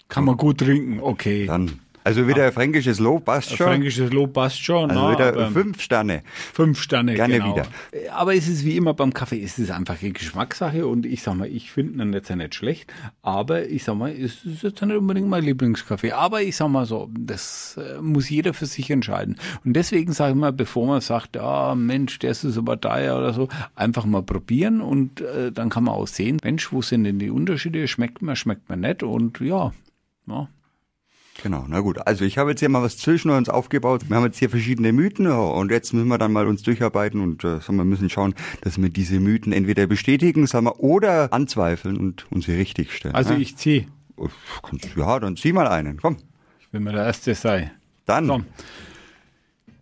Kann 0.08 0.24
man 0.24 0.36
gut 0.36 0.58
trinken, 0.58 1.00
okay. 1.00 1.46
Dann. 1.46 1.80
Also 2.02 2.26
wieder 2.26 2.50
fränkisches 2.52 2.98
Lob, 2.98 3.26
passt 3.26 3.54
schon. 3.56 3.66
Fränkisches 3.66 4.10
Lob 4.12 4.32
passt 4.32 4.62
schon. 4.62 4.90
Also 4.90 5.12
wieder 5.12 5.28
aber- 5.28 5.50
fünf 5.50 5.80
Sterne. 5.82 6.22
Fünf 6.52 6.80
Sterne, 6.80 7.14
Gerne 7.14 7.34
genau. 7.38 7.52
wieder. 7.56 7.66
Aber 8.14 8.34
es 8.34 8.48
ist 8.48 8.64
wie 8.64 8.76
immer 8.76 8.94
beim 8.94 9.12
Kaffee, 9.12 9.42
es 9.42 9.58
ist 9.58 9.70
einfach 9.70 10.00
eine 10.00 10.12
Geschmackssache 10.12 10.86
und 10.86 11.04
ich 11.04 11.22
sag 11.22 11.34
mal, 11.34 11.46
ich 11.48 11.70
finde 11.70 12.02
ihn 12.02 12.12
jetzt 12.12 12.30
ja 12.30 12.36
nicht 12.36 12.54
schlecht, 12.54 12.92
aber 13.22 13.66
ich 13.68 13.84
sag 13.84 13.96
mal, 13.96 14.10
es 14.12 14.44
ist 14.44 14.62
jetzt 14.62 14.80
nicht 14.82 14.96
unbedingt 14.96 15.28
mein 15.28 15.44
Lieblingskaffee. 15.44 16.12
Aber 16.12 16.42
ich 16.42 16.56
sag 16.56 16.68
mal 16.68 16.86
so, 16.86 17.10
das 17.18 17.78
äh, 17.78 18.00
muss 18.00 18.30
jeder 18.30 18.54
für 18.54 18.66
sich 18.66 18.90
entscheiden. 18.90 19.36
Und 19.64 19.74
deswegen 19.74 20.12
sage 20.12 20.32
ich 20.32 20.38
mal, 20.38 20.52
bevor 20.52 20.86
man 20.86 21.00
sagt, 21.00 21.36
ah 21.36 21.74
Mensch, 21.74 22.18
der 22.18 22.30
ist 22.30 22.44
aber 22.56 22.80
teuer 22.80 23.18
oder 23.18 23.32
so, 23.34 23.48
einfach 23.74 24.06
mal 24.06 24.22
probieren 24.22 24.80
und 24.80 25.20
äh, 25.20 25.52
dann 25.52 25.68
kann 25.68 25.84
man 25.84 25.94
auch 25.94 26.06
sehen, 26.06 26.38
Mensch, 26.42 26.72
wo 26.72 26.80
sind 26.82 27.04
denn 27.04 27.18
die 27.18 27.30
Unterschiede? 27.30 27.86
Schmeckt 27.88 28.22
mir, 28.22 28.36
schmeckt 28.36 28.68
mir 28.70 28.76
nicht 28.76 29.02
und 29.02 29.38
ja, 29.40 29.72
ja. 30.26 30.48
Genau, 31.42 31.64
na 31.68 31.80
gut. 31.80 32.06
Also 32.06 32.24
ich 32.24 32.36
habe 32.38 32.50
jetzt 32.50 32.60
hier 32.60 32.68
mal 32.68 32.82
was 32.82 32.98
zwischen 32.98 33.30
uns 33.30 33.48
aufgebaut. 33.48 34.08
Wir 34.08 34.16
haben 34.16 34.24
jetzt 34.24 34.38
hier 34.38 34.50
verschiedene 34.50 34.92
Mythen 34.92 35.26
und 35.26 35.70
jetzt 35.70 35.92
müssen 35.94 36.08
wir 36.08 36.18
dann 36.18 36.32
mal 36.32 36.46
uns 36.46 36.62
durcharbeiten 36.62 37.20
und 37.22 37.44
äh, 37.44 37.60
sagen 37.60 37.76
wir 37.76 37.84
müssen 37.84 38.10
schauen, 38.10 38.34
dass 38.60 38.80
wir 38.80 38.90
diese 38.90 39.20
Mythen 39.20 39.52
entweder 39.52 39.86
bestätigen, 39.86 40.46
sagen 40.46 40.66
wir, 40.66 40.80
oder 40.80 41.32
anzweifeln 41.32 41.96
und 41.96 42.30
uns 42.30 42.44
hier 42.46 42.58
richtig 42.58 42.92
stellen. 42.92 43.14
Also 43.14 43.32
ja? 43.32 43.38
ich 43.38 43.56
ziehe, 43.56 43.86
kannst- 44.62 44.94
Ja, 44.96 45.18
dann 45.18 45.36
zieh 45.36 45.52
mal 45.52 45.66
einen. 45.68 45.98
Komm. 46.00 46.18
wenn 46.72 46.82
man 46.82 46.94
der 46.94 47.04
Erste 47.06 47.34
sei. 47.34 47.70
Dann. 48.04 48.26
So. 48.26 48.42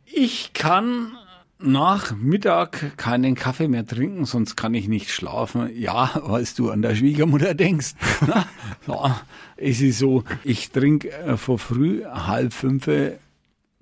Ich 0.04 0.52
kann 0.52 1.16
nach 1.60 2.14
Mittag 2.14 2.96
keinen 2.96 3.34
Kaffee 3.34 3.69
mehr 3.69 3.87
trinken, 3.87 4.25
sonst 4.25 4.56
kann 4.56 4.75
ich 4.75 4.88
nicht 4.88 5.10
schlafen. 5.10 5.70
Ja, 5.75 6.20
weil 6.25 6.46
du 6.56 6.70
an 6.70 6.82
der 6.82 6.94
Schwiegermutter 6.94 7.55
denkst. 7.55 7.94
Na, 8.26 8.46
so, 8.87 9.10
es 9.56 9.81
ist 9.81 9.99
so, 9.99 10.25
ich 10.44 10.70
trinke 10.70 11.10
äh, 11.10 11.37
vor 11.37 11.58
früh 11.58 12.05
halb 12.05 12.52
fünf 12.52 12.88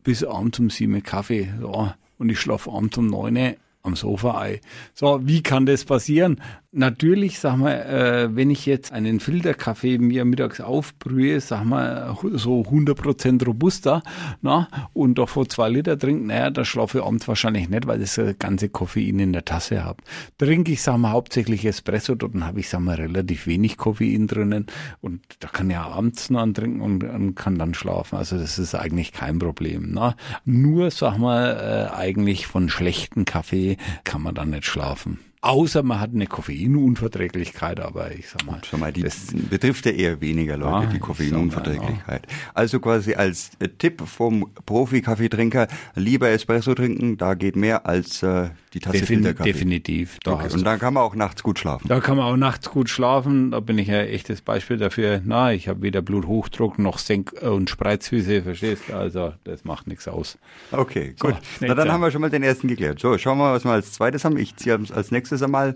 bis 0.02 0.24
abends 0.24 0.58
um 0.58 0.70
sieben 0.70 1.02
Kaffee. 1.02 1.52
So, 1.60 1.92
und 2.18 2.28
ich 2.30 2.40
schlafe 2.40 2.70
abends 2.70 2.96
um 2.96 3.08
neun 3.08 3.56
am 3.82 3.94
Sofa 3.94 4.38
ein. 4.40 4.60
So, 4.94 5.20
wie 5.24 5.42
kann 5.42 5.66
das 5.66 5.84
passieren? 5.84 6.40
Natürlich, 6.78 7.38
sag 7.38 7.56
mal, 7.56 7.72
äh, 7.72 8.36
wenn 8.36 8.50
ich 8.50 8.66
jetzt 8.66 8.92
einen 8.92 9.18
Filterkaffee 9.18 9.96
mir 9.96 10.26
mittags 10.26 10.60
aufbrühe, 10.60 11.40
sag 11.40 11.64
mal, 11.64 12.14
so 12.34 12.60
100% 12.60 13.46
robuster, 13.46 14.02
na, 14.42 14.68
und 14.92 15.16
davor 15.16 15.48
zwei 15.48 15.70
Liter 15.70 15.98
trinke, 15.98 16.26
naja, 16.26 16.50
da 16.50 16.66
schlafe 16.66 16.98
ich 16.98 17.04
abends 17.04 17.26
wahrscheinlich 17.28 17.70
nicht, 17.70 17.86
weil 17.86 18.00
das 18.00 18.20
ganze 18.38 18.68
Koffein 18.68 19.20
in 19.20 19.32
der 19.32 19.46
Tasse 19.46 19.84
habe. 19.84 20.02
Trinke 20.36 20.72
ich, 20.72 20.82
sag 20.82 20.98
mal, 20.98 21.12
hauptsächlich 21.12 21.64
Espresso, 21.64 22.14
dort 22.14 22.34
habe 22.42 22.60
ich, 22.60 22.68
sag 22.68 22.80
mal, 22.80 22.96
relativ 22.96 23.46
wenig 23.46 23.78
Koffein 23.78 24.26
drinnen 24.26 24.66
und 25.00 25.22
da 25.40 25.48
kann 25.48 25.70
ich 25.70 25.78
auch 25.78 25.96
abends 25.96 26.28
noch 26.28 26.42
einen 26.42 26.52
trinken 26.52 26.82
und, 26.82 27.02
und 27.04 27.36
kann 27.36 27.56
dann 27.56 27.72
schlafen. 27.72 28.18
Also 28.18 28.36
das 28.36 28.58
ist 28.58 28.74
eigentlich 28.74 29.12
kein 29.12 29.38
Problem. 29.38 29.92
Na. 29.94 30.14
Nur, 30.44 30.90
sag 30.90 31.16
mal, 31.16 31.88
äh, 31.90 31.96
eigentlich 31.96 32.46
von 32.46 32.68
schlechten 32.68 33.24
Kaffee 33.24 33.78
kann 34.04 34.20
man 34.20 34.34
dann 34.34 34.50
nicht 34.50 34.66
schlafen. 34.66 35.20
Außer 35.46 35.84
man 35.84 36.00
hat 36.00 36.10
eine 36.12 36.26
Koffeinunverträglichkeit, 36.26 37.78
aber 37.78 38.10
ich 38.10 38.28
sag 38.28 38.44
mal, 38.46 38.60
Schon 38.64 38.80
mal, 38.80 38.92
die 38.92 39.02
das, 39.02 39.28
betrifft 39.48 39.86
ja 39.86 39.92
eher 39.92 40.20
weniger 40.20 40.56
Leute, 40.56 40.86
Ja, 40.86 40.90
die 40.90 40.96
ich 40.96 41.02
Koffeinunverträglichkeit. 41.02 42.26
Also 42.52 42.80
quasi 42.80 43.14
als 43.14 43.50
äh, 43.60 43.68
Tipp 43.68 44.02
vom 44.04 44.50
Profi-Kaffeetrinker, 44.66 45.68
lieber 45.94 46.30
Espresso 46.30 46.74
trinken, 46.74 47.16
da 47.16 47.34
geht 47.34 47.54
mehr 47.54 47.86
als 47.86 48.24
äh, 48.24 48.50
die 48.76 48.80
Tasse 48.80 48.98
defin 48.98 49.16
Filterkaffee. 49.22 49.52
definitiv. 49.52 50.18
Da 50.22 50.34
Okay. 50.34 50.52
Und 50.52 50.64
dann 50.64 50.78
kann 50.78 50.92
man 50.92 51.02
auch 51.02 51.14
nachts 51.14 51.42
gut 51.42 51.58
schlafen. 51.58 51.88
Da 51.88 52.00
kann 52.00 52.16
man 52.18 52.26
auch 52.26 52.36
nachts 52.36 52.68
gut 52.70 52.90
schlafen. 52.90 53.50
Da 53.52 53.60
bin 53.60 53.78
ich 53.78 53.88
ja 53.88 54.02
echtes 54.02 54.42
Beispiel 54.42 54.76
dafür. 54.76 55.22
Na, 55.24 55.52
ich 55.52 55.66
habe 55.68 55.80
weder 55.80 56.02
Bluthochdruck 56.02 56.78
noch 56.78 56.98
Senk- 56.98 57.32
und 57.42 57.70
Spreizfüße, 57.70 58.42
verstehst 58.42 58.82
du? 58.88 58.94
Also, 58.94 59.32
das 59.44 59.64
macht 59.64 59.86
nichts 59.86 60.06
aus. 60.06 60.36
Okay, 60.72 61.14
So, 61.18 61.28
gut. 61.28 61.36
Na, 61.60 61.74
dann 61.74 61.90
haben 61.90 62.02
wir 62.02 62.10
schon 62.10 62.20
mal 62.20 62.28
den 62.30 62.42
ersten 62.42 62.68
geklärt. 62.68 63.00
So, 63.00 63.16
schauen 63.16 63.38
wir 63.38 63.44
mal, 63.44 63.54
was 63.54 63.64
wir 63.64 63.72
als 63.72 63.92
zweites 63.92 64.24
haben. 64.24 64.36
Ich 64.36 64.54
ziehe 64.56 64.78
als 64.92 65.10
nächstes 65.10 65.42
einmal. 65.42 65.74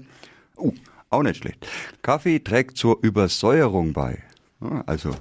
Oh, 0.57 0.73
auch 1.09 1.23
nicht 1.23 1.39
schlecht. 1.39 1.67
Kaffee 2.03 2.39
trägt 2.41 2.77
zur 2.77 2.99
Übersäuerung 3.03 3.93
bei. 3.95 4.19
Also, 4.87 5.15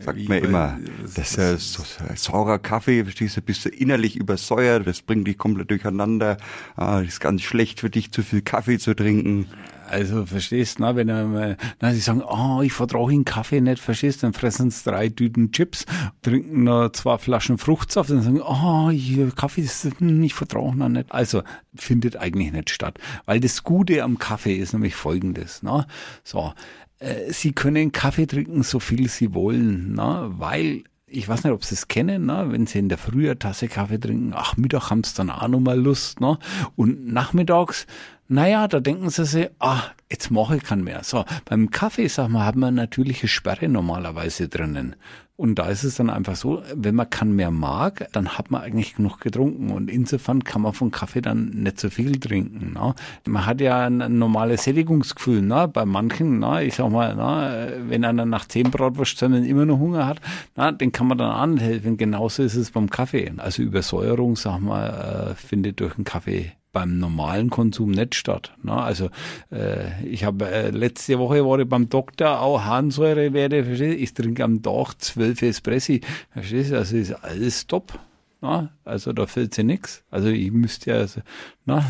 sagt 0.00 0.26
bei- 0.28 0.38
immer, 0.38 0.78
dass 1.14 1.36
äh, 1.38 1.56
so, 1.58 1.84
saurer 2.16 2.58
Kaffee, 2.58 3.02
verstehst 3.04 3.36
du, 3.36 3.42
bist 3.42 3.64
du 3.64 3.68
innerlich 3.68 4.16
übersäuert, 4.16 4.86
das 4.86 5.02
bringt 5.02 5.26
dich 5.26 5.38
komplett 5.38 5.70
durcheinander. 5.70 6.36
Ah, 6.76 7.00
das 7.00 7.08
ist 7.08 7.20
ganz 7.20 7.42
schlecht 7.42 7.80
für 7.80 7.90
dich, 7.90 8.12
zu 8.12 8.22
viel 8.22 8.42
Kaffee 8.42 8.78
zu 8.78 8.94
trinken. 8.94 9.46
Also, 9.90 10.26
verstehst 10.26 10.78
du, 10.78 10.82
na, 10.82 10.96
wenn 10.96 11.08
er 11.08 11.24
mal, 11.24 11.56
na, 11.80 11.94
sie 11.94 12.00
sagen, 12.00 12.22
oh, 12.22 12.60
ich 12.62 12.74
vertraue 12.74 13.10
den 13.10 13.24
Kaffee 13.24 13.62
nicht, 13.62 13.80
verstehst 13.80 14.22
du, 14.22 14.26
dann 14.26 14.34
fressen 14.34 14.70
sie 14.70 14.84
drei 14.84 15.08
Tüten 15.08 15.50
Chips, 15.50 15.86
trinken 16.20 16.64
noch 16.64 16.90
zwei 16.90 17.16
Flaschen 17.16 17.56
Fruchtsaft 17.56 18.10
und 18.10 18.20
sagen, 18.20 18.42
oh, 18.42 18.90
ich, 18.92 19.16
Kaffee, 19.34 19.62
ist, 19.62 19.88
hm, 19.98 20.22
ich 20.22 20.34
vertraue 20.34 20.76
noch 20.76 20.90
nicht. 20.90 21.10
Also, 21.10 21.42
findet 21.74 22.16
eigentlich 22.16 22.52
nicht 22.52 22.68
statt. 22.68 22.98
Weil 23.24 23.40
das 23.40 23.62
Gute 23.64 24.02
am 24.02 24.18
Kaffee 24.18 24.56
ist 24.56 24.74
nämlich 24.74 24.94
folgendes, 24.94 25.60
na, 25.62 25.86
so, 26.22 26.52
äh, 26.98 27.32
Sie 27.32 27.52
können 27.52 27.92
Kaffee 27.92 28.26
trinken, 28.26 28.62
so 28.62 28.80
viel 28.80 29.08
Sie 29.08 29.34
wollen, 29.34 29.94
na, 29.94 30.28
weil 30.38 30.84
Ich 31.10 31.26
weiß 31.26 31.44
nicht, 31.44 31.52
ob 31.54 31.64
Sie 31.64 31.74
es 31.74 31.88
kennen, 31.88 32.26
ne? 32.26 32.48
wenn 32.50 32.66
Sie 32.66 32.78
in 32.78 32.90
der 32.90 32.98
Früh 32.98 33.26
eine 33.26 33.38
Tasse 33.38 33.68
Kaffee 33.68 33.98
trinken, 33.98 34.32
ach, 34.34 34.56
Mittag 34.56 34.90
haben 34.90 35.02
Sie 35.04 35.14
dann 35.14 35.30
auch 35.30 35.48
noch 35.48 35.60
mal 35.60 35.78
Lust, 35.78 36.20
ne? 36.20 36.38
Und 36.76 37.06
nachmittags, 37.12 37.86
naja, 38.28 38.68
da 38.68 38.78
denken 38.80 39.08
Sie 39.08 39.24
sich, 39.24 39.48
ach, 39.58 39.94
jetzt 40.10 40.30
mache 40.30 40.56
ich 40.56 40.62
keinen 40.64 40.84
mehr. 40.84 41.02
So, 41.04 41.24
beim 41.46 41.70
Kaffee, 41.70 42.08
sag 42.08 42.28
mal, 42.28 42.44
haben 42.44 42.60
wir 42.60 42.70
natürliche 42.70 43.26
Sperre 43.26 43.68
normalerweise 43.68 44.48
drinnen. 44.48 44.96
Und 45.40 45.54
da 45.54 45.68
ist 45.68 45.84
es 45.84 45.94
dann 45.94 46.10
einfach 46.10 46.34
so, 46.34 46.64
wenn 46.74 46.96
man 46.96 47.10
keinen 47.10 47.36
mehr 47.36 47.52
mag, 47.52 48.08
dann 48.10 48.30
hat 48.36 48.50
man 48.50 48.60
eigentlich 48.60 48.96
genug 48.96 49.20
getrunken. 49.20 49.70
Und 49.70 49.88
insofern 49.88 50.42
kann 50.42 50.62
man 50.62 50.72
von 50.72 50.90
Kaffee 50.90 51.20
dann 51.20 51.50
nicht 51.50 51.78
so 51.78 51.90
viel 51.90 52.18
trinken. 52.18 52.72
Ne? 52.72 52.92
Man 53.24 53.46
hat 53.46 53.60
ja 53.60 53.86
ein 53.86 54.18
normales 54.18 54.64
Sättigungsgefühl. 54.64 55.42
Ne? 55.42 55.68
Bei 55.68 55.84
manchen, 55.84 56.40
ne? 56.40 56.64
ich 56.64 56.74
sag 56.74 56.90
mal, 56.90 57.14
ne? 57.14 57.84
wenn 57.86 58.04
einer 58.04 58.26
nach 58.26 58.48
zehn 58.48 58.72
Bratwurststunden 58.72 59.44
immer 59.44 59.64
noch 59.64 59.78
Hunger 59.78 60.08
hat, 60.08 60.20
na, 60.56 60.72
den 60.72 60.90
kann 60.90 61.06
man 61.06 61.18
dann 61.18 61.30
anhelfen. 61.30 61.96
Genauso 61.96 62.42
ist 62.42 62.56
es 62.56 62.72
beim 62.72 62.90
Kaffee. 62.90 63.32
Also 63.36 63.62
Übersäuerung, 63.62 64.34
sag 64.34 64.58
mal, 64.58 64.88
äh, 65.30 65.34
findet 65.36 65.78
durch 65.78 65.94
den 65.94 66.02
Kaffee 66.02 66.50
beim 66.72 66.98
normalen 66.98 67.50
Konsum 67.50 67.90
nicht 67.90 68.14
statt. 68.14 68.52
Ne? 68.62 68.72
Also 68.72 69.10
äh, 69.50 70.04
ich 70.04 70.24
habe 70.24 70.50
äh, 70.50 70.70
letzte 70.70 71.18
Woche 71.18 71.44
war 71.44 71.58
ich 71.58 71.68
beim 71.68 71.88
Doktor 71.88 72.40
auch 72.40 72.62
Harnsäurewerte, 72.62 73.64
verstehst 73.64 73.98
Ich 73.98 74.14
trinke 74.14 74.44
am 74.44 74.62
Tag 74.62 74.94
zwölf 74.98 75.42
Espressi, 75.42 76.02
verstehst 76.30 76.72
Also 76.72 76.96
ist 76.96 77.12
alles 77.24 77.66
top. 77.66 77.98
Ne? 78.40 78.70
Also 78.84 79.12
da 79.12 79.26
fällt 79.26 79.54
sich 79.54 79.64
nichts. 79.64 80.04
Also 80.10 80.28
ich 80.28 80.52
müsste 80.52 80.90
ja, 80.90 80.96
also, 80.98 81.20
ne? 81.64 81.84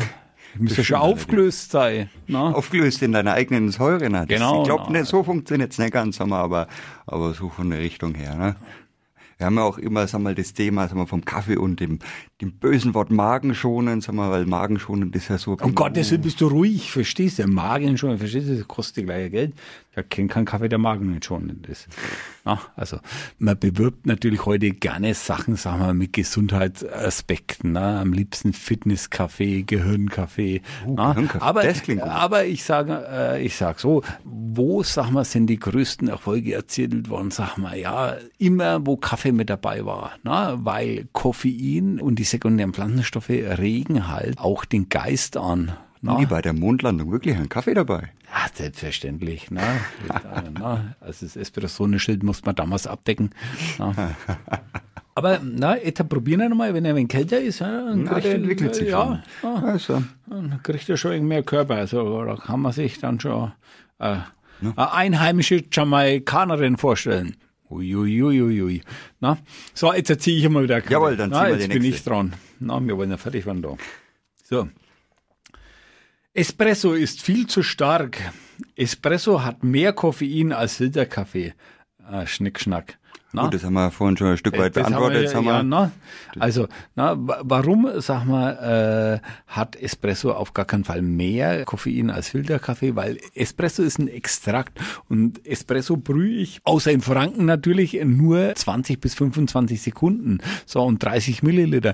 Ich 0.55 0.61
müsste 0.61 0.83
schon 0.83 0.97
aufgelöst 0.97 1.71
sein. 1.71 2.09
Ne? 2.27 2.39
Aufgelöst 2.39 3.03
in 3.03 3.11
deiner 3.11 3.33
eigenen 3.33 3.69
Säure. 3.71 4.09
Ne? 4.09 4.25
Genau. 4.27 4.61
Ich 4.61 4.67
glaube, 4.67 4.91
ne, 4.91 5.05
so 5.05 5.23
funktioniert 5.23 5.71
es 5.71 5.77
nicht 5.77 5.91
ganz, 5.91 6.19
aber, 6.19 6.67
aber 7.05 7.33
so 7.33 7.49
von 7.49 7.69
der 7.69 7.79
Richtung 7.79 8.15
her. 8.15 8.35
Ne? 8.35 8.55
Wir 9.37 9.45
haben 9.45 9.55
ja 9.55 9.63
auch 9.63 9.77
immer, 9.77 10.05
sag 10.07 10.21
mal, 10.21 10.35
das 10.35 10.53
Thema, 10.53 10.87
sag 10.87 10.97
mal, 10.97 11.05
vom 11.05 11.23
Kaffee 11.23 11.55
und 11.55 11.79
dem, 11.79 11.99
dem 12.41 12.53
bösen 12.53 12.93
Wort 12.93 13.11
Magenschonen, 13.11 13.99
sag 13.99 14.15
mal, 14.15 14.31
weil 14.31 14.45
Magenschonen 14.45 15.11
ist 15.11 15.27
ja 15.27 15.37
so. 15.37 15.57
Um 15.61 15.75
Gottes 15.75 16.11
Willen 16.11 16.21
bist 16.21 16.39
du 16.39 16.47
ruhig, 16.47 16.91
verstehst 16.91 17.39
du? 17.39 17.47
Magenschonen, 17.47 18.17
verstehst 18.17 18.47
du? 18.47 18.55
Das 18.55 18.67
kostet 18.67 19.05
gleich 19.05 19.31
Geld. 19.31 19.53
Ja, 19.95 20.03
kennt 20.03 20.31
kein 20.31 20.45
Kaffee, 20.45 20.69
der 20.69 20.77
Magen 20.77 21.11
nicht 21.11 21.25
schonend 21.25 21.67
ist. 21.67 21.87
Ja, 22.45 22.61
also, 22.75 22.99
man 23.37 23.59
bewirbt 23.59 24.05
natürlich 24.05 24.45
heute 24.45 24.69
gerne 24.71 25.13
Sachen, 25.13 25.55
sagen 25.57 25.81
wir, 25.81 25.93
mit 25.93 26.13
Gesundheitsaspekten, 26.13 27.73
ne? 27.73 27.99
Am 27.99 28.13
liebsten 28.13 28.53
Fitnesskaffee, 28.53 29.63
Gehirnkaffee. 29.63 30.61
Uh, 30.85 30.91
ne? 30.91 30.95
Gehirnkaffee, 30.95 31.43
aber, 31.43 31.63
das 31.63 31.81
klingt 31.81 32.01
gut. 32.01 32.09
aber 32.09 32.45
ich 32.45 32.63
sage, 32.63 33.05
äh, 33.11 33.43
ich 33.43 33.55
sag 33.57 33.79
so, 33.79 34.03
wo, 34.23 34.83
sag 34.83 35.09
mal, 35.11 35.25
sind 35.25 35.47
die 35.47 35.59
größten 35.59 36.07
Erfolge 36.07 36.53
erzielt 36.53 37.09
worden? 37.09 37.31
Sag 37.31 37.57
mal, 37.57 37.77
ja, 37.77 38.15
immer, 38.37 38.85
wo 38.85 38.95
Kaffee 38.95 39.33
mit 39.33 39.49
dabei 39.49 39.85
war, 39.85 40.13
ne? 40.23 40.57
Weil 40.61 41.09
Koffein 41.11 41.99
und 41.99 42.19
die 42.19 42.23
sekundären 42.29 42.73
Pflanzenstoffe 42.73 43.29
regen 43.29 44.07
halt 44.07 44.37
auch 44.39 44.65
den 44.65 44.89
Geist 44.89 45.37
an. 45.37 45.71
Wie 46.01 46.25
bei 46.25 46.41
der 46.41 46.53
Mondlandung 46.53 47.11
wirklich 47.11 47.35
ein 47.35 47.49
Kaffee 47.49 47.73
dabei. 47.73 48.03
Ja, 48.31 48.47
selbstverständlich. 48.53 49.51
Ne? 49.51 49.61
na, 50.57 50.95
also 51.01 51.25
das 51.25 51.35
Espressone-Schild 51.35 52.23
musste 52.23 52.45
man 52.45 52.55
damals 52.55 52.87
abdecken. 52.87 53.31
Na. 53.77 53.93
Aber 55.15 55.41
na, 55.43 55.75
probieren 56.07 56.39
wir 56.39 56.47
nochmal, 56.47 56.73
wenn 56.73 56.85
er 56.85 56.91
ein 56.93 56.95
wenig 56.95 57.09
kälter 57.09 57.41
ist. 57.41 57.59
Ja, 57.59 57.67
dann 57.87 58.03
Na, 58.03 58.11
kriegt 58.13 58.25
der 58.25 58.31
er- 58.31 58.37
entwickelt 58.37 58.75
sich 58.75 58.87
ja, 58.89 59.21
schon. 59.41 59.51
Ja, 59.61 59.67
Also, 59.67 60.03
dann 60.27 60.59
kriegt 60.63 60.87
er 60.87 60.95
schon 60.95 61.27
mehr 61.27 61.43
Körper. 61.43 61.75
Also 61.75 62.23
da 62.23 62.35
kann 62.37 62.61
man 62.61 62.71
sich 62.71 62.99
dann 62.99 63.19
schon 63.19 63.51
äh, 63.97 64.15
eine 64.61 64.93
einheimische 64.93 65.63
Jamaikanerin 65.69 66.77
vorstellen. 66.77 67.35
Uiuiuiui. 67.69 68.81
Na, 69.19 69.37
so, 69.73 69.93
jetzt 69.93 70.09
erziehe 70.09 70.37
ich 70.37 70.43
immer 70.43 70.63
wieder. 70.63 70.81
Kaffee. 70.81 70.93
Jawohl, 70.93 71.17
dann 71.17 71.29
Na, 71.29 71.45
ziehen 71.45 71.53
wir 71.53 71.59
jetzt 71.59 71.69
bin 71.69 71.83
ich 71.83 72.03
dran. 72.03 72.33
Na, 72.59 72.79
wir 72.85 72.97
wollen 72.97 73.11
ja 73.11 73.17
fertig 73.17 73.45
werden 73.45 73.61
da. 73.61 73.77
So. 74.43 74.67
Espresso 76.33 76.93
ist 76.93 77.21
viel 77.21 77.47
zu 77.47 77.63
stark. 77.63 78.17
Espresso 78.75 79.43
hat 79.43 79.63
mehr 79.63 79.93
Koffein 79.93 80.51
als 80.51 80.77
Filterkaffee. 80.77 81.53
Ah, 82.03 82.25
Schnickschnack. 82.25 82.97
Na? 83.31 83.43
gut, 83.43 83.53
das 83.53 83.63
haben 83.63 83.73
wir 83.73 83.91
vorhin 83.91 84.17
schon 84.17 84.27
ein 84.27 84.37
Stück 84.37 84.57
weit 84.57 84.75
Das 84.75 84.87
beantwortet. 84.87 85.21
Jetzt 85.21 85.35
haben 85.35 85.45
wir, 85.45 85.53
ja, 85.53 85.63
na, 85.63 85.91
also, 86.39 86.67
na, 86.95 87.15
wa- 87.15 87.41
warum, 87.43 87.87
sag 87.97 88.25
mal, 88.25 89.21
äh, 89.21 89.27
hat 89.47 89.75
Espresso 89.75 90.31
auf 90.31 90.53
gar 90.55 90.65
keinen 90.65 90.83
Fall 90.83 91.03
mehr 91.03 91.63
Koffein 91.65 92.09
als 92.09 92.29
Filterkaffee? 92.29 92.95
Weil 92.95 93.19
Espresso 93.35 93.83
ist 93.83 93.99
ein 93.99 94.07
Extrakt 94.07 94.79
und 95.09 95.45
Espresso 95.45 95.95
brühe 95.97 96.37
ich, 96.41 96.59
außer 96.63 96.91
in 96.91 97.01
Franken 97.01 97.45
natürlich, 97.45 97.99
nur 98.03 98.55
20 98.55 98.99
bis 98.99 99.13
25 99.13 99.79
Sekunden. 99.79 100.39
So, 100.65 100.81
und 100.81 101.03
30 101.03 101.43
Milliliter. 101.43 101.93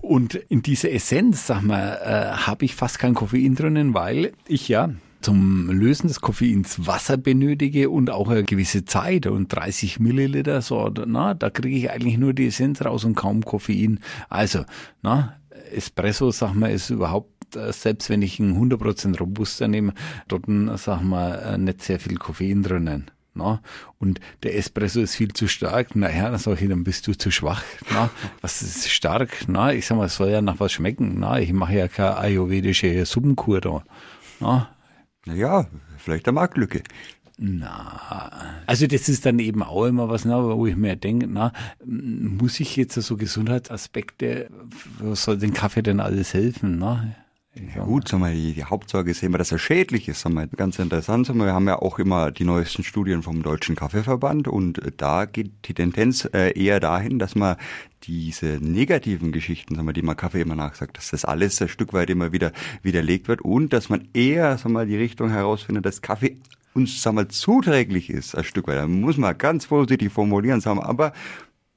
Und 0.00 0.34
in 0.34 0.62
dieser 0.62 0.92
Essenz, 0.92 1.48
sag 1.48 1.62
mal, 1.62 1.98
äh, 2.04 2.36
habe 2.46 2.64
ich 2.64 2.76
fast 2.76 2.98
kein 3.00 3.14
Koffein 3.14 3.54
drinnen, 3.56 3.92
weil 3.92 4.32
ich 4.46 4.68
ja 4.68 4.90
zum 5.20 5.70
Lösen 5.70 6.08
des 6.08 6.20
Koffeins 6.20 6.86
Wasser 6.86 7.16
benötige 7.16 7.90
und 7.90 8.10
auch 8.10 8.28
eine 8.28 8.44
gewisse 8.44 8.84
Zeit 8.84 9.26
und 9.26 9.48
30 9.48 10.00
Milliliter, 10.00 10.62
so, 10.62 10.90
na, 11.06 11.34
da 11.34 11.50
kriege 11.50 11.76
ich 11.76 11.90
eigentlich 11.90 12.18
nur 12.18 12.32
die 12.32 12.46
Essenz 12.46 12.82
raus 12.82 13.04
und 13.04 13.14
kaum 13.14 13.44
Koffein. 13.44 14.00
Also, 14.28 14.64
na, 15.02 15.36
Espresso, 15.72 16.30
sag 16.30 16.54
mal, 16.54 16.70
ist 16.70 16.90
überhaupt, 16.90 17.56
äh, 17.56 17.72
selbst 17.72 18.10
wenn 18.10 18.22
ich 18.22 18.40
einen 18.40 18.56
100% 18.56 19.18
Robuster 19.18 19.68
nehme, 19.68 19.94
dort, 20.28 20.44
sag 20.78 21.02
mal, 21.02 21.34
äh, 21.38 21.58
nicht 21.58 21.82
sehr 21.82 22.00
viel 22.00 22.16
Koffein 22.16 22.62
drinnen. 22.62 23.10
Na, 23.32 23.62
und 23.98 24.18
der 24.42 24.56
Espresso 24.56 25.00
ist 25.00 25.14
viel 25.14 25.32
zu 25.32 25.46
stark. 25.46 25.94
Naja, 25.94 26.30
dann 26.30 26.38
sag 26.38 26.60
ich, 26.60 26.68
dann 26.68 26.82
bist 26.82 27.06
du 27.06 27.16
zu 27.16 27.30
schwach. 27.30 27.62
Na, 27.92 28.10
was 28.40 28.60
ist 28.60 28.90
stark? 28.90 29.44
Na, 29.46 29.72
ich 29.72 29.86
sag 29.86 29.98
mal, 29.98 30.06
es 30.06 30.16
soll 30.16 30.30
ja 30.30 30.42
nach 30.42 30.58
was 30.58 30.72
schmecken. 30.72 31.20
Na, 31.20 31.38
ich 31.38 31.52
mache 31.52 31.74
ja 31.74 31.86
keine 31.86 32.16
ayurvedische 32.16 33.06
Suppenkur 33.06 33.60
da. 33.60 33.84
Na, 34.40 34.70
naja, 35.26 35.66
vielleicht 35.98 36.26
eine 36.26 36.34
Marktlücke. 36.34 36.82
na, 37.38 38.30
also 38.66 38.86
das 38.86 39.08
ist 39.08 39.24
dann 39.24 39.38
eben 39.38 39.62
auch 39.62 39.86
immer 39.86 40.08
was, 40.08 40.24
na, 40.24 40.42
wo 40.42 40.66
ich 40.66 40.76
mir 40.76 40.96
denke, 40.96 41.26
na, 41.26 41.52
muss 41.84 42.60
ich 42.60 42.76
jetzt 42.76 42.94
so 42.94 43.16
Gesundheitsaspekte, 43.16 44.50
was 44.98 45.24
soll 45.24 45.38
den 45.38 45.54
Kaffee 45.54 45.82
denn 45.82 46.00
alles 46.00 46.34
helfen, 46.34 46.78
na? 46.78 47.14
Ja, 47.54 47.82
gut, 47.82 48.06
sag 48.06 48.20
mal, 48.20 48.32
die, 48.32 48.54
die 48.54 48.62
Hauptsorge 48.62 49.10
ist 49.10 49.24
immer, 49.24 49.36
dass 49.36 49.50
er 49.50 49.58
schädlich 49.58 50.06
ist. 50.06 50.20
Sag 50.20 50.32
mal, 50.32 50.46
ganz 50.46 50.78
interessant. 50.78 51.26
Sag 51.26 51.34
mal, 51.34 51.46
wir 51.46 51.52
haben 51.52 51.66
ja 51.66 51.80
auch 51.80 51.98
immer 51.98 52.30
die 52.30 52.44
neuesten 52.44 52.84
Studien 52.84 53.24
vom 53.24 53.42
Deutschen 53.42 53.74
Kaffeeverband 53.74 54.46
und 54.46 54.78
äh, 54.78 54.92
da 54.96 55.24
geht 55.24 55.50
die 55.64 55.74
Tendenz 55.74 56.28
äh, 56.32 56.52
eher 56.56 56.78
dahin, 56.78 57.18
dass 57.18 57.34
man 57.34 57.56
diese 58.04 58.58
negativen 58.60 59.32
Geschichten, 59.32 59.74
sag 59.74 59.84
mal, 59.84 59.92
die 59.92 60.02
man 60.02 60.16
Kaffee 60.16 60.42
immer 60.42 60.54
nachsagt, 60.54 60.96
dass 60.96 61.10
das 61.10 61.24
alles 61.24 61.60
ein 61.60 61.68
Stück 61.68 61.92
weit 61.92 62.08
immer 62.08 62.30
wieder 62.30 62.52
widerlegt 62.82 63.26
wird 63.26 63.42
und 63.42 63.72
dass 63.72 63.88
man 63.88 64.06
eher, 64.14 64.56
sag 64.56 64.70
mal, 64.70 64.86
die 64.86 64.96
Richtung 64.96 65.30
herausfindet, 65.30 65.84
dass 65.84 66.02
Kaffee 66.02 66.36
uns, 66.74 67.02
sag 67.02 67.14
mal, 67.14 67.26
zuträglich 67.26 68.10
ist, 68.10 68.36
ein 68.36 68.44
Stück 68.44 68.68
weit. 68.68 68.76
Da 68.76 68.86
muss 68.86 69.16
man 69.16 69.36
ganz 69.36 69.64
vorsichtig 69.64 70.12
formulieren, 70.12 70.60
sagen, 70.60 70.78
aber 70.78 71.12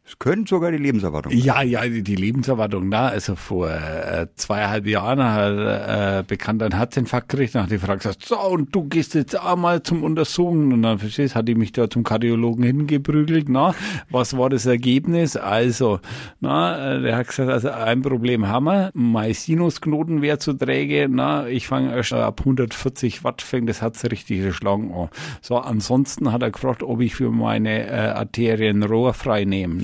es 0.06 0.20
könnte 0.20 0.50
sogar 0.50 0.72
die 0.72 0.78
Lebenserwartung 0.78 1.32
Ja, 1.32 1.62
ja, 1.62 1.88
die 1.88 2.16
Lebenserwartung, 2.16 2.90
na, 2.90 3.08
also 3.08 3.36
vor 3.36 3.70
äh, 3.70 4.28
zweieinhalb 4.36 4.86
Jahren 4.86 5.24
hat 5.24 6.20
äh, 6.20 6.24
bekannt 6.28 6.62
einen 6.62 6.76
Herzinfarkt 6.76 7.30
gekriegt, 7.30 7.56
dann 7.56 7.64
hat 7.64 7.72
die 7.72 7.78
Frau 7.78 7.96
gesagt, 7.96 8.26
so, 8.26 8.38
und 8.38 8.76
du 8.76 8.84
gehst 8.84 9.14
jetzt 9.14 9.40
auch 9.40 9.56
mal 9.56 9.82
zum 9.82 10.04
Untersuchen. 10.04 10.74
Und 10.74 10.82
dann, 10.82 11.00
verstehst, 11.00 11.36
hat 11.36 11.48
die 11.48 11.56
mich 11.56 11.72
da 11.72 11.90
zum 11.90 12.04
Kardiologen 12.04 12.66
hingeprügelt, 12.66 13.48
na, 13.48 13.74
was 14.10 14.38
war 14.38 14.50
das 14.50 14.66
Ergebnis? 14.66 15.38
Also, 15.38 16.02
na, 16.42 16.96
äh, 16.96 17.02
der 17.02 17.16
hat 17.16 17.28
gesagt, 17.28 17.50
also 17.50 17.70
ein 17.70 18.02
Problem 18.02 18.48
haben 18.48 18.66
wir, 18.66 18.92
mein 18.94 19.34
Sinusknoten 19.34 20.22
wäre 20.22 20.38
zu 20.38 20.52
träge, 20.52 21.08
na, 21.10 21.48
ich 21.48 21.68
fange 21.68 21.96
erst 21.96 22.12
ab 22.12 22.42
140 22.42 23.24
Watt, 23.24 23.42
fängt 23.42 23.70
das 23.70 23.82
Herz 23.82 24.04
richtig 24.04 24.42
geschlagen 24.42 24.94
an. 24.94 25.08
So, 25.42 25.58
ansonsten 25.58 26.34
hat 26.34 26.42
er 26.42 26.52
gefragt, 26.52 26.84
ob 26.84 27.00
ich 27.00 27.16
für 27.16 27.32
meine 27.32 27.88
äh, 27.88 27.96
Arterien 28.10 28.84
Rohr 28.84 29.14
frei 29.14 29.46
nehme, 29.46 29.82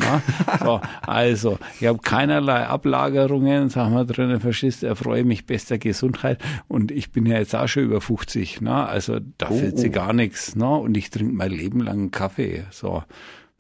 So, 0.59 0.81
also, 1.05 1.57
ich 1.79 1.87
habe 1.87 1.99
keinerlei 1.99 2.65
Ablagerungen, 2.65 3.69
sagen 3.69 3.93
wir 3.93 4.05
drinnen, 4.05 4.39
verstehst, 4.39 4.83
erfreue 4.83 5.23
mich 5.23 5.45
bester 5.45 5.77
Gesundheit 5.77 6.39
und 6.67 6.91
ich 6.91 7.11
bin 7.11 7.25
ja 7.25 7.37
jetzt 7.37 7.55
auch 7.55 7.67
schon 7.67 7.83
über 7.83 8.01
50, 8.01 8.61
na, 8.61 8.85
also 8.85 9.19
da 9.37 9.47
fehlt 9.47 9.77
sie 9.77 9.89
gar 9.89 10.13
nichts, 10.13 10.55
na, 10.55 10.75
und 10.75 10.97
ich 10.97 11.09
trinke 11.09 11.33
mein 11.33 11.51
Leben 11.51 11.81
lang 11.81 12.11
Kaffee, 12.11 12.65
so. 12.71 13.03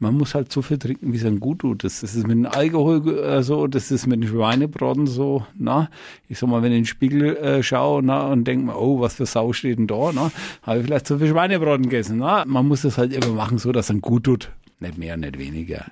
Man 0.01 0.15
muss 0.17 0.33
halt 0.33 0.49
so 0.49 0.61
viel 0.61 0.77
trinken, 0.77 1.11
wie 1.11 1.17
es 1.17 1.25
einem 1.25 1.41
gut 1.41 1.59
tut. 1.59 1.83
Das, 1.83 1.99
das 1.99 2.15
ist 2.15 2.25
mit 2.25 2.37
dem 2.37 2.45
Alkohol 2.45 3.19
äh, 3.19 3.43
so, 3.43 3.67
das 3.67 3.91
ist 3.91 4.07
mit 4.07 4.23
dem 4.23 4.29
Schweinebraten 4.29 5.07
so, 5.07 5.45
na. 5.57 5.89
Ich 6.29 6.39
sag 6.39 6.47
mal, 6.47 6.63
wenn 6.63 6.71
ich 6.71 6.77
in 6.77 6.83
den 6.83 6.87
Spiegel 6.87 7.35
äh, 7.35 7.61
schaue, 7.63 8.01
na, 8.01 8.27
und 8.27 8.45
denke 8.45 8.67
mir, 8.67 8.79
oh, 8.79 9.01
was 9.01 9.15
für 9.15 9.25
Sau 9.25 9.51
steht 9.51 9.77
denn 9.77 9.87
da, 9.87 10.11
na, 10.13 10.31
habe 10.63 10.79
ich 10.79 10.85
vielleicht 10.85 11.05
zu 11.05 11.19
viel 11.19 11.27
Schweinebraten 11.27 11.83
gegessen, 11.83 12.17
na. 12.17 12.45
Man 12.45 12.65
muss 12.65 12.83
das 12.83 12.97
halt 12.97 13.13
immer 13.13 13.33
machen, 13.35 13.57
so, 13.57 13.73
dass 13.73 13.87
es 13.87 13.91
einem 13.91 13.99
gut 13.99 14.23
tut. 14.23 14.51
Nicht 14.79 14.97
mehr, 14.97 15.17
nicht 15.17 15.37
weniger. 15.37 15.85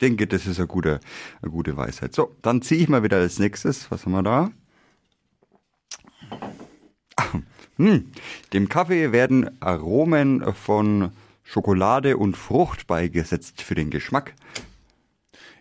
Ich 0.00 0.08
denke, 0.08 0.26
das 0.26 0.46
ist 0.46 0.58
eine 0.58 0.66
gute, 0.66 0.98
eine 1.42 1.50
gute 1.50 1.76
Weisheit. 1.76 2.14
So, 2.14 2.34
dann 2.40 2.62
ziehe 2.62 2.80
ich 2.80 2.88
mal 2.88 3.02
wieder 3.02 3.18
als 3.18 3.38
nächstes. 3.38 3.90
Was 3.90 4.06
haben 4.06 4.12
wir 4.12 4.22
da? 4.22 4.50
Ah, 7.16 7.26
hm. 7.76 8.10
Dem 8.54 8.70
Kaffee 8.70 9.12
werden 9.12 9.60
Aromen 9.60 10.54
von 10.54 11.10
Schokolade 11.42 12.16
und 12.16 12.38
Frucht 12.38 12.86
beigesetzt 12.86 13.60
für 13.60 13.74
den 13.74 13.90
Geschmack. 13.90 14.32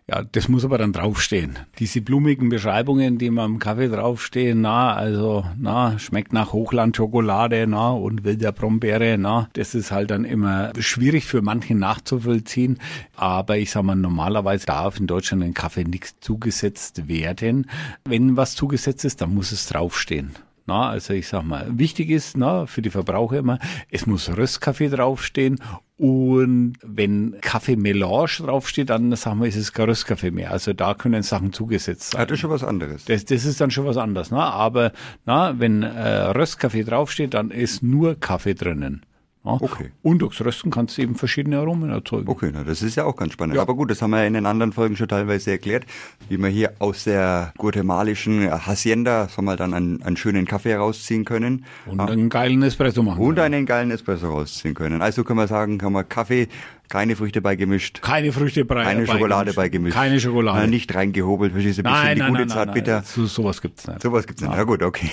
Ja, 0.09 0.23
das 0.23 0.49
muss 0.49 0.65
aber 0.65 0.79
dann 0.79 0.91
draufstehen. 0.91 1.59
Diese 1.77 2.01
blumigen 2.01 2.49
Beschreibungen, 2.49 3.19
die 3.19 3.29
man 3.29 3.51
im 3.51 3.59
Kaffee 3.59 3.89
draufstehen, 3.89 4.59
na, 4.59 4.95
also, 4.95 5.45
na, 5.55 5.99
schmeckt 5.99 6.33
nach 6.33 6.51
Hochlandschokolade, 6.51 7.67
na, 7.67 7.91
und 7.91 8.23
wilder 8.23 8.51
Brombeere, 8.51 9.19
na, 9.19 9.49
das 9.53 9.75
ist 9.75 9.91
halt 9.91 10.09
dann 10.09 10.25
immer 10.25 10.71
schwierig 10.79 11.25
für 11.25 11.43
manche 11.43 11.75
nachzuvollziehen. 11.75 12.79
Aber 13.15 13.59
ich 13.59 13.69
sag 13.69 13.83
mal, 13.83 13.95
normalerweise 13.95 14.65
darf 14.65 14.99
in 14.99 15.05
Deutschland 15.05 15.43
ein 15.43 15.53
Kaffee 15.53 15.83
nichts 15.83 16.15
zugesetzt 16.21 17.07
werden. 17.07 17.69
Wenn 18.03 18.35
was 18.35 18.55
zugesetzt 18.55 19.05
ist, 19.05 19.21
dann 19.21 19.35
muss 19.35 19.51
es 19.51 19.67
draufstehen. 19.67 20.31
Na, 20.69 20.87
also 20.87 21.13
ich 21.15 21.27
sag 21.27 21.43
mal, 21.45 21.65
wichtig 21.67 22.11
ist 22.11 22.37
na, 22.37 22.67
für 22.67 22.83
die 22.83 22.91
Verbraucher 22.91 23.39
immer, 23.39 23.57
es 23.89 24.05
muss 24.05 24.29
Röstkaffee 24.29 24.89
draufstehen 24.89 25.59
und 25.97 26.73
wenn 26.83 27.41
Kaffeemelange 27.41 28.27
draufsteht, 28.37 28.91
dann 28.91 29.15
sagen 29.15 29.41
wir, 29.41 29.47
ist 29.47 29.55
es 29.55 29.73
kein 29.73 29.89
Röstkaffee 29.89 30.29
mehr. 30.29 30.51
Also 30.51 30.73
da 30.73 30.93
können 30.93 31.23
Sachen 31.23 31.53
zugesetzt 31.53 32.11
sein. 32.11 32.21
Ja, 32.21 32.25
das 32.27 32.35
ist 32.35 32.41
schon 32.41 32.51
was 32.51 32.63
anderes. 32.63 33.05
Das, 33.05 33.25
das 33.25 33.45
ist 33.45 33.59
dann 33.59 33.71
schon 33.71 33.85
was 33.85 33.97
anderes. 33.97 34.29
Ne? 34.29 34.37
Aber 34.37 34.91
na, 35.25 35.59
wenn 35.59 35.81
äh, 35.81 36.27
Röstkaffee 36.37 36.83
draufsteht, 36.83 37.33
dann 37.33 37.49
ist 37.49 37.81
nur 37.81 38.13
Kaffee 38.19 38.53
drinnen. 38.53 39.01
Ja? 39.45 39.53
Okay. 39.53 39.91
Und 40.01 40.19
durchs 40.19 40.41
Rösten 40.41 40.69
kannst 40.69 40.97
du 40.97 41.01
eben 41.01 41.15
verschiedene 41.15 41.57
Aromen 41.59 41.89
erzeugen. 41.89 42.27
Okay, 42.27 42.51
na, 42.53 42.63
das 42.63 42.81
ist 42.81 42.95
ja 42.95 43.05
auch 43.05 43.15
ganz 43.15 43.33
spannend. 43.33 43.55
Ja. 43.55 43.61
Aber 43.61 43.75
gut, 43.75 43.89
das 43.89 44.01
haben 44.01 44.11
wir 44.11 44.19
ja 44.19 44.25
in 44.25 44.33
den 44.33 44.45
anderen 44.45 44.73
Folgen 44.73 44.97
schon 44.97 45.07
teilweise 45.07 45.51
erklärt, 45.51 45.85
wie 46.27 46.37
man 46.37 46.51
hier 46.51 46.73
aus 46.79 47.05
der 47.05 47.53
guatemalischen 47.57 48.49
Hacienda 48.65 49.29
so 49.29 49.41
mal 49.41 49.55
dann 49.55 49.73
einen, 49.73 50.03
einen 50.03 50.17
schönen 50.17 50.45
Kaffee 50.45 50.71
herausziehen 50.71 51.23
können. 51.23 51.65
Und 51.85 52.01
einen 52.01 52.29
geilen 52.29 52.61
Espresso 52.63 53.01
machen. 53.01 53.21
Und 53.21 53.39
einen 53.39 53.65
geilen 53.65 53.91
Espresso 53.91 54.29
rausziehen 54.29 54.73
können. 54.73 55.01
Also 55.01 55.23
können 55.23 55.39
wir 55.39 55.47
sagen, 55.47 55.77
kann 55.77 55.93
man 55.93 56.07
Kaffee, 56.07 56.49
keine 56.89 57.15
Früchte 57.15 57.39
beigemischt, 57.41 58.01
Keine 58.01 58.33
Früchte 58.33 58.65
bei, 58.65 58.83
keine 58.83 59.05
Schokolade 59.05 59.53
beigemischt. 59.53 59.95
Keine 59.95 60.19
Schokolade. 60.19 60.63
Äh, 60.63 60.67
nicht 60.67 60.93
reingehobelt, 60.93 61.51
verstehst 61.53 61.77
du, 61.77 61.83
ein 61.83 61.85
bisschen 61.85 62.03
nein, 62.03 62.15
die 62.15 62.21
nein, 62.21 62.29
gute 62.31 62.39
nein, 62.41 62.47
nein, 62.49 62.57
Zartbitter. 62.57 62.95
nein. 62.95 63.03
So, 63.05 63.25
sowas 63.27 63.61
gibt's 63.61 63.87
nicht. 63.87 64.01
Sowas 64.01 64.25
gibt's 64.25 64.41
nicht. 64.41 64.53
Ja 64.53 64.63
gut, 64.63 64.81
okay. 64.81 65.09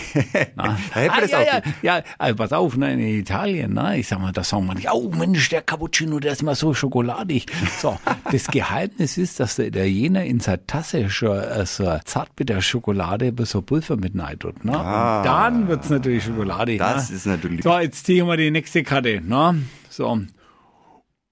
da 0.56 0.76
hätten 0.76 0.92
wir 0.92 1.12
Ah, 1.12 1.20
das 1.20 1.30
ja, 1.30 1.38
auch. 1.38 1.44
ja, 1.44 1.62
ja, 1.82 2.02
also 2.18 2.36
pass 2.36 2.52
auf, 2.52 2.76
ne, 2.76 2.92
in 2.94 3.00
Italien, 3.00 3.74
ne, 3.74 3.98
ich 3.98 4.08
sag 4.08 4.20
mal, 4.20 4.32
da 4.32 4.42
sagen 4.42 4.66
manche, 4.66 4.88
oh 4.92 5.12
Mensch, 5.14 5.48
der 5.50 5.60
Cappuccino, 5.62 6.18
der 6.18 6.32
ist 6.32 6.42
mal 6.42 6.54
so 6.54 6.72
schokoladig. 6.72 7.46
So, 7.78 7.98
das 8.32 8.46
Geheimnis 8.48 9.18
ist, 9.18 9.38
dass 9.38 9.56
der 9.56 9.66
Italiener 9.68 10.24
in 10.24 10.40
seiner 10.40 10.66
Tasse 10.66 11.10
schon 11.10 11.38
äh, 11.38 11.66
so 11.66 11.84
Zartbitter-Schokolade 12.04 13.34
so 13.44 13.60
Pulver 13.60 13.96
mit 13.96 14.18
rein 14.18 14.38
tut, 14.38 14.64
ne? 14.64 14.76
Ah. 14.76 15.18
Und 15.18 15.26
dann 15.26 15.68
wird's 15.68 15.90
natürlich 15.90 16.24
schokoladig. 16.24 16.78
Das 16.78 17.10
ne? 17.10 17.16
ist 17.16 17.26
natürlich. 17.26 17.62
So, 17.62 17.78
jetzt 17.78 18.06
ziehen 18.06 18.26
wir 18.26 18.36
die 18.36 18.50
nächste 18.50 18.82
Karte, 18.82 19.20
ne? 19.22 19.62
So. 19.90 20.20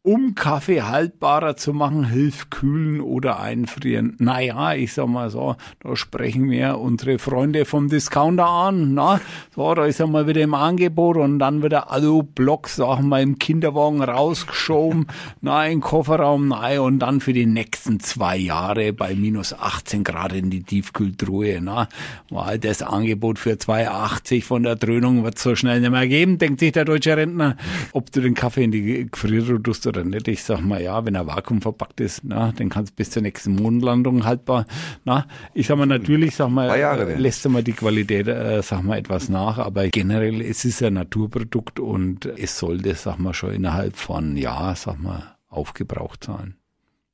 Um 0.07 0.35
Kaffee 0.35 0.83
haltbarer 0.83 1.57
zu 1.57 1.73
machen, 1.73 2.05
hilft 2.05 2.51
kühlen 2.51 3.01
oder 3.01 3.41
einfrieren. 3.41 4.17
Naja, 4.19 4.75
ich 4.75 4.93
sag 4.93 5.07
mal 5.07 5.31
so, 5.31 5.57
da 5.81 5.97
sprechen 5.97 6.51
wir 6.51 6.79
unsere 6.79 7.19
Freunde 7.19 7.65
vom 7.65 7.89
Discounter 7.89 8.47
an. 8.47 8.93
Na? 8.93 9.19
So, 9.57 9.73
da 9.73 9.87
ist 9.87 10.01
er 10.01 10.07
mal 10.07 10.29
wieder 10.29 10.43
im 10.43 10.53
Angebot 10.53 11.17
und 11.17 11.39
dann 11.39 11.63
wieder 11.63 11.91
Alu-Blocks, 11.91 12.77
sagen 12.77 13.09
wir, 13.09 13.23
im 13.23 13.39
Kinderwagen 13.39 14.03
rausgeschoben, 14.03 15.07
na, 15.41 15.65
in 15.65 15.79
den 15.79 15.81
Kofferraum, 15.81 16.49
nein, 16.49 16.81
und 16.81 16.99
dann 16.99 17.23
für 17.23 17.33
die 17.33 17.47
nächsten 17.47 17.99
zwei 17.99 18.37
Jahre 18.37 18.93
bei 18.93 19.15
minus 19.15 19.55
18 19.55 20.05
Grad 20.05 20.35
in 20.35 20.51
die 20.51 20.65
Tiefkühltruhe. 20.65 21.61
Na? 21.63 21.89
Weil 22.29 22.59
das 22.59 22.83
Angebot 22.83 23.39
für 23.39 23.53
2,80 23.53 24.45
von 24.45 24.65
der 24.65 24.77
Dröhnung 24.77 25.25
wird 25.25 25.39
so 25.39 25.57
schnell 25.57 25.81
nicht 25.81 25.93
mehr 25.93 26.07
geben, 26.07 26.37
denkt 26.37 26.61
sich 26.61 26.73
der 26.73 26.85
deutsche 26.85 27.17
Rentner. 27.17 27.57
Ob 27.93 28.13
du 28.13 28.21
den 28.21 28.35
Kaffee 28.35 28.65
in 28.65 28.71
die 28.71 29.09
Gefriertruhe 29.11 29.63
tust 29.63 29.94
oder 29.97 30.05
nicht, 30.05 30.29
ich 30.29 30.43
sag 30.43 30.61
mal, 30.61 30.83
ja, 30.83 31.05
wenn 31.05 31.15
er 31.15 31.27
vakuumverpackt 31.27 32.01
ist, 32.01 32.23
na, 32.25 32.53
den 32.53 32.69
kannst 32.69 32.93
du 32.93 32.97
bis 32.97 33.11
zur 33.11 33.23
nächsten 33.23 33.55
Mondlandung 33.55 34.25
haltbar, 34.25 34.67
na, 35.05 35.27
ich 35.55 35.67
sag 35.67 35.79
mal, 35.79 35.87
natürlich, 35.87 36.37
sag 36.37 36.51
mal, 36.51 36.79
Jahre 36.79 37.13
äh, 37.15 37.17
lässt 37.17 37.49
mal 37.49 37.63
die 37.63 37.73
Qualität, 37.73 38.27
äh, 38.29 38.63
sag 38.63 38.83
mal, 38.83 38.99
etwas 38.99 39.29
nach, 39.29 39.59
aber 39.59 39.89
generell, 39.89 40.41
es 40.41 40.65
ist 40.65 40.83
ein 40.83 40.95
Naturprodukt 40.95 41.81
und 41.81 42.27
es 42.27 42.59
sollte, 42.59 42.95
sag 42.95 43.19
mal, 43.19 43.35
schon 43.35 43.53
innerhalb 43.53 43.97
von, 43.97 44.37
ja, 44.37 44.75
sag 44.75 45.01
mal, 45.01 45.37
aufgebraucht 45.49 46.25
sein. 46.25 46.57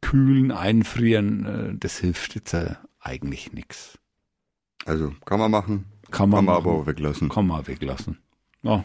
Kühlen, 0.01 0.51
einfrieren, 0.51 1.45
äh, 1.47 1.75
das 1.79 1.99
hilft 1.99 2.35
jetzt 2.35 2.55
äh, 2.55 2.75
eigentlich 3.01 3.53
nichts. 3.53 3.99
Also 4.87 5.13
kann 5.27 5.39
man 5.39 5.51
machen, 5.51 5.85
Kann 6.11 6.31
man, 6.31 6.39
kann 6.39 6.45
man 6.47 6.55
machen, 6.57 6.57
aber 6.69 6.73
auch 6.83 6.87
weglassen. 6.87 7.29
kann 7.29 7.47
man 7.47 7.67
weglassen. 7.67 8.19
Ja, 8.63 8.85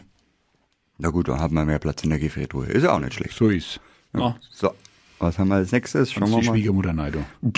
Na 0.98 1.10
gut, 1.10 1.28
dann 1.28 1.38
haben 1.40 1.54
wir 1.54 1.64
mehr 1.64 1.78
Platz 1.78 2.02
in 2.04 2.10
der 2.10 2.18
Gefriertruhe. 2.18 2.66
Ist 2.66 2.82
ja 2.84 2.92
auch 2.92 3.00
nicht 3.00 3.14
schlecht. 3.14 3.36
so 3.36 3.48
ist. 3.48 3.80
Ja, 4.14 4.36
So, 4.50 4.70
was 5.18 5.38
haben 5.38 5.48
wir 5.48 5.56
als 5.56 5.72
nächstes? 5.72 6.12
Schauen 6.12 6.24
die 6.26 6.30
wir 6.30 6.36
mal. 6.38 6.44
Schwiegermutter 6.44 6.92
Neido. 6.92 7.24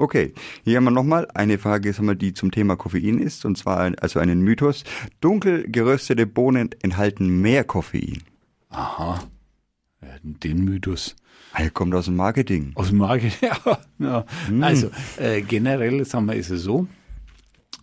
Okay, 0.00 0.32
hier 0.62 0.76
haben 0.76 0.84
wir 0.84 0.92
nochmal 0.92 1.26
eine 1.34 1.58
Frage, 1.58 1.92
sagen 1.92 2.06
wir, 2.06 2.14
die 2.14 2.32
zum 2.32 2.52
Thema 2.52 2.76
Koffein 2.76 3.18
ist, 3.18 3.44
und 3.44 3.58
zwar 3.58 3.80
ein- 3.80 3.98
also 3.98 4.20
einen 4.20 4.42
Mythos. 4.42 4.84
Dunkel 5.20 5.64
geröstete 5.68 6.24
Bohnen 6.24 6.70
enthalten 6.82 7.40
mehr 7.40 7.64
Koffein. 7.64 8.22
Aha. 8.70 9.18
Den 10.22 10.64
Mythos. 10.64 11.16
Er 11.52 11.70
kommt 11.70 11.94
aus 11.96 12.04
dem 12.04 12.14
Marketing. 12.14 12.70
Aus 12.76 12.88
dem 12.90 12.98
Market, 12.98 13.32
ja. 13.40 13.78
ja. 13.98 14.24
Also 14.60 14.90
äh, 15.16 15.40
generell, 15.42 16.04
sagen 16.04 16.26
wir, 16.26 16.34
ist 16.36 16.50
es 16.50 16.62
so. 16.62 16.86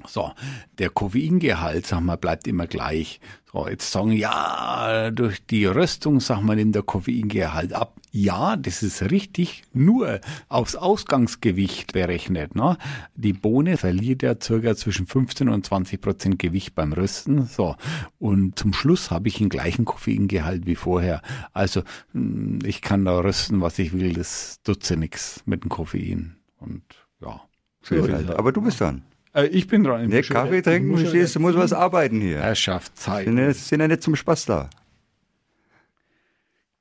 So, 0.08 0.32
der 0.78 0.90
Koffeingehalt, 0.90 1.86
sag 1.86 2.02
mal, 2.02 2.18
bleibt 2.18 2.48
immer 2.48 2.68
gleich. 2.68 3.20
So, 3.52 3.68
jetzt 3.68 3.92
sagen, 3.92 4.12
ja, 4.12 5.12
durch 5.12 5.46
die 5.46 5.66
Röstung, 5.66 6.20
sag 6.20 6.42
mal, 6.42 6.56
nimmt 6.56 6.76
der 6.76 6.84
Koffeingehalt 6.84 7.74
ab. 7.74 7.96
Ja, 8.12 8.56
das 8.56 8.82
ist 8.82 9.12
richtig, 9.12 9.64
nur 9.74 10.22
aufs 10.48 10.76
Ausgangsgewicht 10.76 11.92
berechnet. 11.92 12.56
Ne? 12.56 12.78
Die 13.16 13.34
Bohne 13.34 13.78
verliert 13.78 14.24
ja 14.24 14.36
circa 14.42 14.76
zwischen 14.76 15.06
15 15.06 15.50
und 15.50 15.66
20 15.66 16.00
Prozent 16.00 16.40
Gewicht 16.40 16.76
beim 16.76 16.94
Rösten. 16.94 17.46
So, 17.46 17.76
und 18.20 18.58
zum 18.58 18.74
Schluss 18.74 19.12
habe 19.12 19.28
ich 19.28 19.40
den 19.40 19.50
gleichen 19.50 19.86
Koffeingehalt 19.86 20.66
wie 20.66 20.76
vorher. 20.76 21.22
Also, 21.52 21.82
mh, 22.14 22.66
ich 22.66 22.82
kann 22.82 23.06
da 23.06 23.20
rösten, 23.20 23.62
was 23.62 23.80
ich 23.80 23.92
will, 23.94 24.14
das 24.14 24.62
tut 24.64 24.90
ja 24.90 24.96
nichts 24.96 25.44
mit 25.46 25.64
dem 25.64 25.70
Koffein. 25.70 26.38
Und 26.58 26.84
ja. 27.22 27.42
So 27.82 27.96
halt. 28.02 28.32
Aber 28.32 28.52
du 28.52 28.62
bist 28.62 28.80
dran. 28.82 29.04
Äh, 29.36 29.48
ich 29.48 29.68
bin 29.68 29.84
dran. 29.84 30.08
Ne, 30.08 30.24
schon- 30.24 30.36
Kaffee 30.36 30.58
ich 30.58 30.64
trinken, 30.64 30.90
muss 30.90 31.02
verstehst 31.02 31.36
du, 31.36 31.40
muss 31.42 31.56
was 31.56 31.74
arbeiten 31.74 32.22
hier. 32.22 32.40
Herrschaftszeit. 32.42 33.26
Sind 33.26 33.38
ja, 33.38 33.54
sind 33.54 33.82
ja 33.82 33.88
nicht 33.88 34.02
zum 34.02 34.16
Spaß 34.16 34.46
da. 34.46 34.70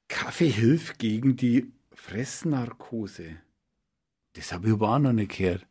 Kaffee 0.09 0.49
hilft 0.49 0.99
gegen 0.99 1.37
die 1.37 1.73
Fressnarkose. 1.93 3.25
Das 4.35 4.53
habe 4.53 4.69
ich 4.69 4.73
aber 4.75 4.91
auch 4.91 4.99
noch 4.99 5.13
nicht 5.13 5.37
gehört. 5.37 5.67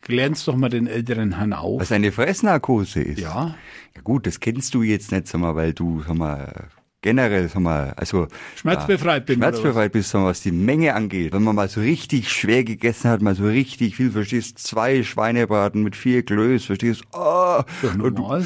Glänzt 0.00 0.46
doch 0.48 0.56
mal 0.56 0.68
den 0.68 0.86
älteren 0.86 1.36
Herrn 1.38 1.52
auf. 1.54 1.80
Was 1.80 1.90
eine 1.92 2.12
Fressnarkose 2.12 3.00
ist. 3.02 3.18
ja, 3.20 3.56
Ja 3.94 4.02
gut, 4.02 4.26
das 4.26 4.38
kennst 4.40 4.74
du 4.74 4.82
jetzt 4.82 5.12
nicht, 5.12 5.26
sag 5.28 5.40
mal, 5.40 5.54
weil 5.54 5.72
du, 5.72 6.02
sag 6.06 6.14
mal, 6.16 6.68
generell, 7.04 7.48
sag 7.48 7.60
mal, 7.60 7.92
also 7.96 8.28
schmerzbefreit 8.56 9.26
bin. 9.26 9.38
oder 9.38 9.48
was? 9.48 9.58
schmerzbefreit 9.58 9.92
bist, 9.92 10.10
sag 10.10 10.20
mal, 10.22 10.28
was 10.28 10.40
die 10.40 10.52
Menge 10.52 10.94
angeht. 10.94 11.34
Wenn 11.34 11.44
man 11.44 11.54
mal 11.54 11.68
so 11.68 11.80
richtig 11.80 12.30
schwer 12.30 12.64
gegessen 12.64 13.10
hat, 13.10 13.20
mal 13.20 13.34
so 13.34 13.44
richtig 13.44 13.94
viel, 13.94 14.10
verstehst, 14.10 14.58
zwei 14.58 15.02
Schweinebraten 15.02 15.82
mit 15.82 15.96
vier 15.96 16.24
Klöß, 16.24 16.64
verstehst, 16.64 17.02
oh, 17.12 17.60
und 18.02 18.18
du, 18.18 18.26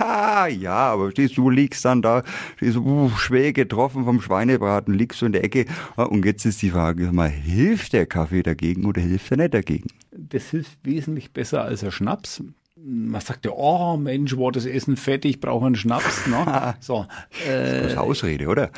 ja, 0.00 0.92
aber 0.92 1.04
verstehst, 1.04 1.36
du 1.36 1.48
liegst 1.48 1.84
dann 1.84 2.02
da, 2.02 2.24
stehst, 2.56 2.76
uh, 2.76 3.10
schwer 3.16 3.52
getroffen 3.52 4.04
vom 4.04 4.20
Schweinebraten, 4.20 4.92
liegst 4.92 5.22
du 5.22 5.26
in 5.26 5.32
der 5.32 5.44
Ecke, 5.44 5.66
Ah, 5.96 6.04
und 6.04 6.24
jetzt 6.24 6.44
ist 6.44 6.60
die 6.62 6.70
Frage, 6.70 7.04
sag 7.04 7.12
mal, 7.12 7.30
hilft 7.30 7.92
der 7.92 8.06
Kaffee 8.06 8.42
dagegen 8.42 8.84
oder 8.84 9.00
hilft 9.00 9.30
er 9.30 9.36
nicht 9.36 9.54
dagegen? 9.54 9.88
Das 10.10 10.50
hilft 10.50 10.78
wesentlich 10.82 11.32
besser 11.32 11.62
als 11.62 11.84
ein 11.84 11.92
Schnaps. 11.92 12.42
Man 12.86 13.20
sagt 13.22 13.46
ja, 13.46 13.52
oh 13.52 13.96
Mensch, 13.96 14.36
war 14.36 14.52
das 14.52 14.66
Essen 14.66 14.96
fett, 14.98 15.24
ich 15.24 15.40
brauche 15.40 15.64
einen 15.64 15.74
Schnaps. 15.74 16.26
Ne? 16.26 16.74
So, 16.80 17.06
äh, 17.48 17.80
Das 17.80 17.92
ist 17.92 17.96
Ausrede, 17.98 18.46
oder? 18.46 18.70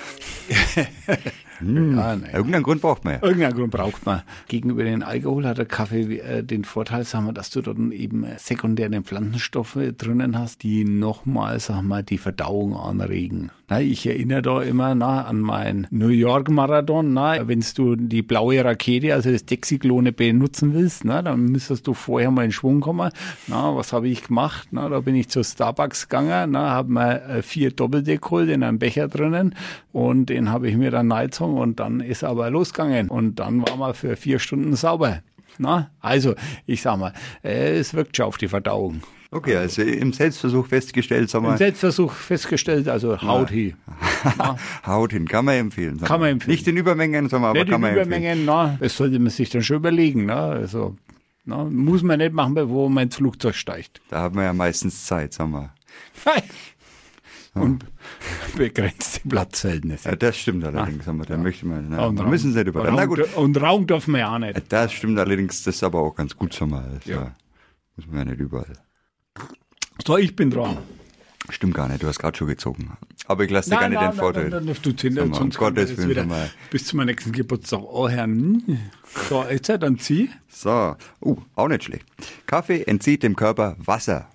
ja, 1.61 2.16
nein. 2.16 2.27
Irgendeinen 2.33 2.62
Grund 2.62 2.83
braucht 2.83 3.05
man 3.05 3.14
ja. 3.14 3.23
Irgendeinen 3.23 3.55
Grund 3.55 3.71
braucht 3.71 4.07
man. 4.07 4.23
Gegenüber 4.49 4.85
den 4.85 5.03
Alkohol 5.03 5.47
hat 5.47 5.59
der 5.59 5.66
Kaffee 5.66 6.19
äh, 6.19 6.42
den 6.42 6.64
Vorteil, 6.64 7.05
sagen 7.05 7.27
wir, 7.27 7.33
dass 7.33 7.51
du 7.51 7.62
dort 7.62 7.79
eben 7.92 8.25
äh, 8.25 8.38
sekundäre 8.38 9.03
Pflanzenstoffe 9.03 9.79
drinnen 9.97 10.38
hast, 10.38 10.62
die 10.62 10.85
nochmal, 10.85 11.61
sagen 11.61 11.88
wir, 11.88 12.03
die 12.03 12.19
Verdauung 12.19 12.77
anregen. 12.77 13.51
Na, 13.69 13.81
ich 13.81 14.07
erinnere 14.07 14.42
da 14.42 14.62
immer 14.62 14.95
na, 14.95 15.23
an 15.25 15.40
mein 15.40 15.88
New 15.90 16.09
York 16.09 16.49
Marathon. 16.49 17.12
Na, 17.12 17.49
wenn 17.49 17.64
du 17.75 17.97
die 17.97 18.23
blaue 18.23 18.64
Rakete, 18.64 19.12
also 19.12 19.33
das 19.33 19.45
Dexiglone 19.45 20.12
benutzen 20.12 20.73
willst, 20.73 21.05
na, 21.05 21.21
dann 21.21 21.47
müsstest 21.47 21.85
du 21.88 21.92
vorher 21.92 22.31
mal 22.31 22.45
in 22.45 22.53
Schwung 22.53 22.81
kommen. 22.81 23.11
Na, 23.49 23.75
was 23.75 23.92
habe 23.92 24.07
ich 24.07 24.23
gemacht? 24.23 24.69
Na, 24.71 24.88
da 24.88 25.01
bin 25.01 25.16
ich 25.16 25.29
zu 25.31 25.42
Starbucks 25.42 26.09
gegangen, 26.09 26.53
na, 26.53 26.71
habe 26.71 26.92
mir 26.92 27.23
äh, 27.23 27.42
vier 27.42 27.73
Doppeldeck 27.73 28.23
geholt 28.23 28.49
in 28.51 28.62
einem 28.62 28.79
Becher 28.79 29.09
drinnen 29.09 29.57
und 29.92 30.27
den 30.27 30.51
habe 30.51 30.69
ich 30.69 30.77
mir 30.77 30.92
dann 30.92 31.09
reingezogen 31.47 31.59
und 31.63 31.81
dann 31.81 32.01
ist 32.01 32.23
er 32.23 32.31
aber 32.31 32.51
losgegangen 32.51 33.09
und 33.09 33.37
dann 33.37 33.67
war 33.67 33.77
man 33.77 33.95
für 33.95 34.17
vier 34.17 34.39
Stunden 34.39 34.75
sauber. 34.77 35.21
Na, 35.59 35.91
also, 36.01 36.35
ich 36.67 36.83
sag 36.83 36.99
mal, 36.99 37.13
äh, 37.43 37.79
es 37.79 37.95
wirkt 37.95 38.17
schon 38.17 38.27
auf 38.27 38.37
die 38.37 38.49
Verdauung. 38.49 39.03
Okay, 39.31 39.57
also 39.57 39.83
im 39.83 40.13
Selbstversuch 40.13 40.67
festgestellt, 40.67 41.31
sag 41.31 41.39
Im 41.41 41.45
mal, 41.49 41.59
Selbstversuch 41.59 42.13
festgestellt, 42.13 42.89
also 42.89 43.21
Haut 43.23 43.51
hi. 43.51 43.75
Haut 44.87 45.13
hin, 45.13 45.27
kann 45.27 45.45
man 45.45 45.55
empfehlen. 45.57 45.99
sagen 45.99 46.07
Kann 46.07 46.21
man 46.21 46.27
wir. 46.29 46.33
empfehlen. 46.33 46.53
Nicht 46.53 46.69
in 46.69 46.77
Übermengen, 46.77 47.29
sondern 47.29 47.51
aber 47.51 47.61
Nicht 47.61 47.71
kann 47.71 47.77
in 47.77 47.81
man 47.81 47.91
empfehlen. 47.91 48.07
Übermengen, 48.09 48.45
na, 48.45 48.77
das 48.81 48.97
sollte 48.97 49.19
man 49.19 49.31
sich 49.31 49.51
dann 49.51 49.63
schon 49.63 49.77
überlegen. 49.77 50.27
Na, 50.27 50.51
also, 50.51 50.97
na, 51.45 51.65
muss 51.65 52.03
man 52.03 52.19
nicht 52.19 52.35
machen, 52.35 52.55
wo 52.69 52.89
man 52.89 53.05
ins 53.05 53.17
Flugzeug 53.17 53.55
steigt. 53.55 54.01
Da 54.11 54.21
haben 54.21 54.37
wir 54.37 54.45
ja 54.45 54.53
meistens 54.53 55.07
Zeit, 55.07 55.33
sagen 55.33 55.53
wir. 55.53 55.71
Und 57.62 57.85
begrenzte 58.57 59.21
Platzverhältnisse. 59.29 60.09
Ja, 60.11 60.16
das 60.16 60.37
stimmt 60.37 60.64
allerdings, 60.64 61.05
sagen 61.05 61.19
wir. 61.19 61.27
Da 61.27 61.37
möchte 61.37 61.66
man, 61.66 61.88
na, 61.90 62.07
Und 62.07 62.16
wir 62.16 62.23
Raum- 62.23 62.31
müssen 62.31 62.53
nicht 62.55 62.66
über. 62.66 62.85
Na 62.90 63.03
Raum- 63.03 63.09
gut, 63.09 63.35
Und 63.37 63.61
Raum 63.61 63.87
dürfen 63.87 64.12
wir 64.12 64.21
ja 64.21 64.35
auch 64.35 64.38
nicht. 64.38 64.61
das 64.71 64.92
stimmt 64.92 65.19
allerdings, 65.19 65.62
das 65.64 65.77
ist 65.77 65.83
aber 65.85 66.01
auch 66.01 66.14
ganz 66.14 66.37
gut, 66.37 66.53
sagen 66.53 66.71
wir. 66.73 66.83
Das 66.95 67.05
Ja. 67.07 67.35
Muss 67.97 68.07
man 68.07 68.19
ja 68.19 68.25
nicht 68.27 68.40
überall. 68.40 68.73
So, 70.07 70.16
ich 70.19 70.37
bin 70.37 70.51
dran. 70.51 70.77
Stimmt 71.49 71.75
gar 71.75 71.88
nicht, 71.88 72.03
du 72.03 72.09
hast 72.09 72.19
gerade 72.19 72.37
schon 72.37 72.49
gezogen. 72.49 72.90
Aber 73.29 73.45
ich 73.45 73.51
lasse 73.51 73.71
dir 73.71 73.77
gar 73.79 73.88
nicht 73.88 74.01
den 74.03 74.12
Vorteil. 74.12 74.49
Nein, 74.51 74.64
nein, 74.64 74.77
du 74.83 74.90
Sag 74.90 75.12
mal, 75.12 75.23
um 75.23 75.35
sonst 75.35 75.57
Gottes 75.59 75.97
Willen, 75.97 76.09
wieder 76.11 76.25
mal. 76.27 76.51
bis 76.71 76.87
zu 76.87 76.97
meinem 76.97 77.07
nächsten 77.07 77.31
Geburtstag 77.33 77.81
anhören. 77.95 78.81
So, 79.29 79.45
jetzt 79.49 79.69
dann 79.69 79.99
zieh. 79.99 80.29
So, 80.49 80.97
uh, 81.25 81.37
auch 81.55 81.69
nicht 81.69 81.85
schlecht. 81.85 82.05
Kaffee 82.47 82.83
entzieht 82.83 83.23
dem 83.23 83.37
Körper 83.37 83.77
Wasser. 83.79 84.29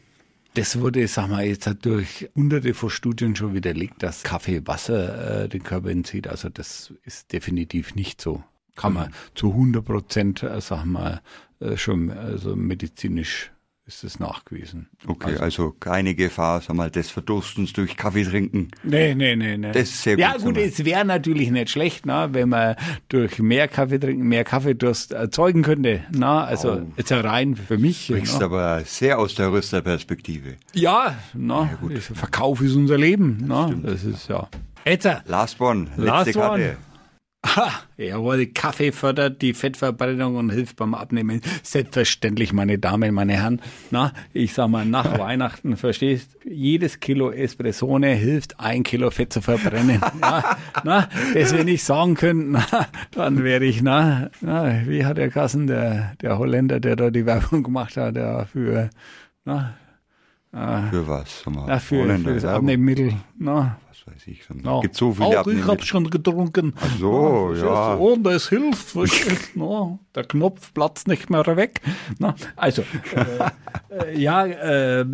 Das 0.53 0.79
wurde, 0.79 1.07
sag 1.07 1.29
mal, 1.29 1.45
jetzt 1.45 1.65
hat 1.65 1.85
durch 1.85 2.29
hunderte 2.35 2.73
von 2.73 2.89
Studien 2.89 3.35
schon 3.37 3.53
widerlegt, 3.53 4.03
dass 4.03 4.23
Kaffee 4.23 4.67
Wasser 4.67 5.43
äh, 5.43 5.49
den 5.49 5.63
Körper 5.63 5.89
entzieht. 5.89 6.27
Also 6.27 6.49
das 6.49 6.93
ist 7.03 7.31
definitiv 7.31 7.95
nicht 7.95 8.19
so. 8.19 8.43
Kann 8.75 8.93
man 8.93 9.13
zu 9.33 9.51
100 9.51 9.85
Prozent, 9.85 10.43
äh, 10.43 10.59
sag 10.59 10.83
mal, 10.85 11.21
äh, 11.61 11.77
schon 11.77 12.11
also 12.11 12.55
medizinisch 12.57 13.51
ist 13.87 14.03
es 14.03 14.19
nachgewiesen. 14.19 14.87
Okay, 15.07 15.35
also, 15.37 15.71
keine 15.71 16.15
Gefahr, 16.15 16.61
sag 16.61 16.75
mal, 16.75 16.89
des 16.91 17.09
Verdurstens 17.09 17.73
durch 17.73 17.97
Kaffee 17.97 18.23
trinken. 18.23 18.69
Nee, 18.83 19.15
nee, 19.15 19.35
nee, 19.35 19.57
nee. 19.57 19.71
Das 19.71 19.83
ist 19.89 20.03
sehr 20.03 20.17
Ja, 20.17 20.33
gut, 20.33 20.43
gut, 20.43 20.55
sag 20.55 20.63
mal. 20.63 20.69
es 20.69 20.85
wäre 20.85 21.05
natürlich 21.05 21.51
nicht 21.51 21.69
schlecht, 21.71 22.05
ne, 22.05 22.29
wenn 22.31 22.49
man 22.49 22.75
durch 23.09 23.39
mehr 23.39 23.67
Kaffee 23.67 23.99
trinken, 23.99 24.27
mehr 24.27 24.43
Kaffeedurst 24.43 25.11
erzeugen 25.13 25.63
könnte. 25.63 26.01
Na, 26.11 26.43
also 26.45 26.73
Oh. 26.73 26.81
jetzt 26.95 27.09
ja 27.11 27.19
rein 27.21 27.55
für 27.55 27.77
mich. 27.77 28.05
Sprichst 28.05 28.39
ne. 28.39 28.45
aber 28.45 28.81
sehr 28.85 29.17
aus 29.19 29.35
der 29.35 29.51
Rösterperspektive. 29.51 30.55
Ja, 30.73 31.15
na, 31.33 31.69
Verkauf 32.13 32.61
ist 32.61 32.75
unser 32.75 32.97
Leben. 32.97 33.43
Na, 33.45 33.73
das 33.83 34.03
ist 34.03 34.29
ja. 34.29 34.47
Jetzt, 34.85 35.05
äh, 35.05 35.17
Last 35.25 35.59
one, 35.59 35.85
letzte 35.97 36.01
Last 36.05 36.33
Karte. 36.33 36.61
one. 36.61 36.77
Ha, 37.43 37.71
jawohl, 37.97 38.45
Kaffee 38.47 38.91
fördert 38.91 39.41
die 39.41 39.53
Fettverbrennung 39.53 40.35
und 40.35 40.51
hilft 40.51 40.75
beim 40.75 40.93
Abnehmen. 40.93 41.41
Selbstverständlich, 41.63 42.53
meine 42.53 42.77
Damen, 42.77 43.13
meine 43.13 43.33
Herren. 43.33 43.61
Na, 43.89 44.13
ich 44.33 44.53
sag 44.53 44.69
mal, 44.69 44.85
nach 44.85 45.17
Weihnachten, 45.17 45.75
verstehst, 45.77 46.37
jedes 46.43 46.99
Kilo 46.99 47.31
Espressone 47.31 48.13
hilft, 48.13 48.59
ein 48.59 48.83
Kilo 48.83 49.11
Fett 49.11 49.33
zu 49.33 49.41
verbrennen. 49.41 50.01
Ja, 50.21 50.57
na, 50.83 51.09
das 51.33 51.53
wenn 51.53 51.67
ich 51.67 51.83
sagen 51.83 52.15
könnte, 52.15 52.51
na, 52.51 52.87
dann 53.11 53.43
wäre 53.43 53.65
ich, 53.65 53.81
na, 53.81 54.29
na, 54.41 54.87
wie 54.87 55.03
hat 55.03 55.17
der 55.17 55.29
Kassen, 55.29 55.65
der, 55.67 56.13
der 56.21 56.37
Holländer, 56.37 56.79
der 56.79 56.95
da 56.95 57.09
die 57.09 57.25
Werbung 57.25 57.63
gemacht 57.63 57.97
hat, 57.97 58.15
der 58.15 58.45
für, 58.45 58.89
na, 59.45 59.73
Für 60.51 61.07
was? 61.07 61.43
Sag 61.45 61.53
mal, 61.55 61.65
na, 61.65 61.79
für, 61.79 62.01
Holländer, 62.01 62.29
für 62.29 62.35
das 62.35 62.45
Abnehmmittel, 62.45 63.13
na. 63.37 63.77
Was 63.87 64.05
weiß 64.05 64.27
ich. 64.27 64.41
Ja. 64.49 64.55
mal, 64.55 64.81
gibt 64.81 64.95
so 64.97 65.13
viele 65.13 65.27
Auch 65.27 65.31
ich 65.31 65.37
Abnehmmittel. 65.37 65.71
hab's 65.71 65.85
schon 65.85 66.09
getrunken. 66.09 66.73
Ach 66.75 66.97
so, 66.99 67.53
ja. 67.55 67.95
du? 67.95 68.03
Und 68.03 68.27
es 68.27 68.49
hilft? 68.49 68.95
No, 69.55 69.99
der 70.13 70.25
Knopf 70.25 70.73
platzt 70.73 71.07
nicht 71.07 71.29
mehr 71.29 71.45
weg. 71.55 71.79
Na, 72.19 72.35
also, 72.57 72.83
äh, 73.15 74.03
äh, 74.11 74.19
ja, 74.19 74.45
äh, 74.45 75.05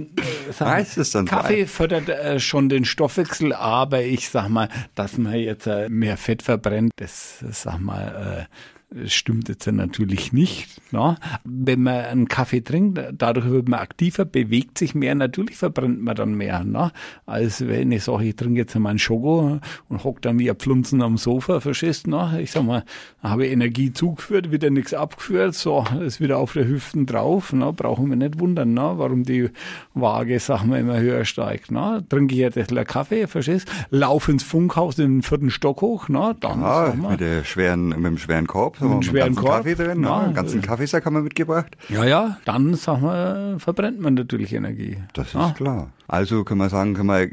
Heißt 0.59 0.97
es 0.97 1.11
dann 1.11 1.27
so? 1.27 1.35
Kaffee 1.35 1.67
fördert 1.67 2.09
äh, 2.09 2.39
schon 2.39 2.69
den 2.69 2.83
Stoffwechsel, 2.85 3.53
aber 3.53 4.01
ich 4.01 4.29
sag 4.29 4.49
mal, 4.49 4.69
dass 4.95 5.19
man 5.19 5.35
jetzt 5.35 5.67
äh, 5.67 5.87
mehr 5.89 6.17
Fett 6.17 6.41
verbrennt, 6.41 6.93
das, 6.95 7.43
sag 7.51 7.79
mal, 7.79 8.47
äh, 8.49 8.55
das 8.89 9.11
stimmt 9.11 9.49
jetzt 9.49 9.67
natürlich 9.67 10.31
nicht. 10.31 10.81
Ne? 10.93 11.17
Wenn 11.43 11.83
man 11.83 12.05
einen 12.05 12.27
Kaffee 12.29 12.61
trinkt, 12.61 12.99
dadurch 13.17 13.49
wird 13.49 13.67
man 13.67 13.81
aktiver, 13.81 14.23
bewegt 14.23 14.77
sich 14.77 14.95
mehr, 14.95 15.13
natürlich 15.13 15.57
verbrennt 15.57 16.01
man 16.01 16.15
dann 16.15 16.35
mehr. 16.35 16.63
Ne? 16.63 16.91
Als 17.25 17.67
wenn 17.67 17.91
ich 17.91 18.05
sage, 18.05 18.23
ich 18.23 18.35
trinke 18.37 18.61
jetzt 18.61 18.75
einmal 18.77 18.91
einen 18.91 18.99
Schoko 18.99 19.59
und 19.89 20.03
hock 20.05 20.21
dann 20.21 20.39
wie 20.39 20.49
ein 20.49 20.55
Pflunzen 20.55 21.01
am 21.01 21.17
Sofa, 21.17 21.59
verstehst 21.59 22.07
du? 22.07 22.11
Ne? 22.11 22.39
Ich 22.41 22.51
sag 22.51 22.63
mal, 22.63 22.85
habe 23.21 23.45
Energie 23.47 23.91
zugeführt, 23.91 24.51
wieder 24.51 24.69
nichts 24.69 24.93
abgeführt, 24.93 25.53
so 25.53 25.83
ist 26.01 26.21
wieder 26.21 26.37
auf 26.37 26.53
der 26.53 26.67
Hüften 26.67 27.05
drauf. 27.05 27.51
Ne? 27.51 27.73
Brauchen 27.73 28.09
wir 28.09 28.15
nicht 28.15 28.39
wundern, 28.39 28.73
ne? 28.73 28.93
warum 28.95 29.23
die 29.23 29.49
Waage, 29.95 30.39
sagen 30.39 30.71
wir, 30.71 30.79
immer 30.79 30.99
höher 30.99 31.25
steigt. 31.25 31.71
Ne? 31.71 32.05
Trinke 32.07 32.35
ich 32.35 32.39
jetzt 32.39 32.57
einen 32.57 32.85
Kaffee, 32.85 33.27
verstehst 33.27 33.69
Lauf 33.89 34.29
ins 34.29 34.43
Funkhaus 34.43 34.97
in 34.97 35.17
den 35.17 35.21
vierten 35.23 35.49
Stock 35.49 35.81
hoch, 35.81 36.07
ne? 36.07 36.37
dann 36.39 36.61
sag 36.61 36.97
mal, 36.97 37.11
mit, 37.11 37.19
der 37.19 37.43
schweren, 37.43 37.89
mit 37.89 38.05
dem 38.05 38.17
schweren 38.17 38.47
Korb, 38.47 38.76
dem 38.79 38.95
mit 38.95 39.05
schweren 39.05 39.35
ganzen 39.35 39.43
Korb, 39.43 39.57
Kaffee 39.57 39.75
drin, 39.75 40.03
ja. 40.03 40.09
ja, 40.09 40.25
einen 40.25 40.33
ganzen 40.33 40.61
Kaffeesack 40.61 41.05
haben 41.05 41.15
wir 41.15 41.21
mitgebracht. 41.21 41.77
Ja, 41.89 42.05
ja, 42.05 42.37
dann, 42.45 42.73
sag 42.75 43.01
mal, 43.01 43.59
verbrennt 43.59 43.99
man 43.99 44.13
natürlich 44.13 44.53
Energie. 44.53 44.97
Das 45.13 45.27
ist 45.27 45.33
ja. 45.33 45.53
klar. 45.55 45.91
Also 46.07 46.43
kann 46.43 46.57
man 46.57 46.69
sagen, 46.69 46.93
kann 46.93 47.05
man 47.05 47.29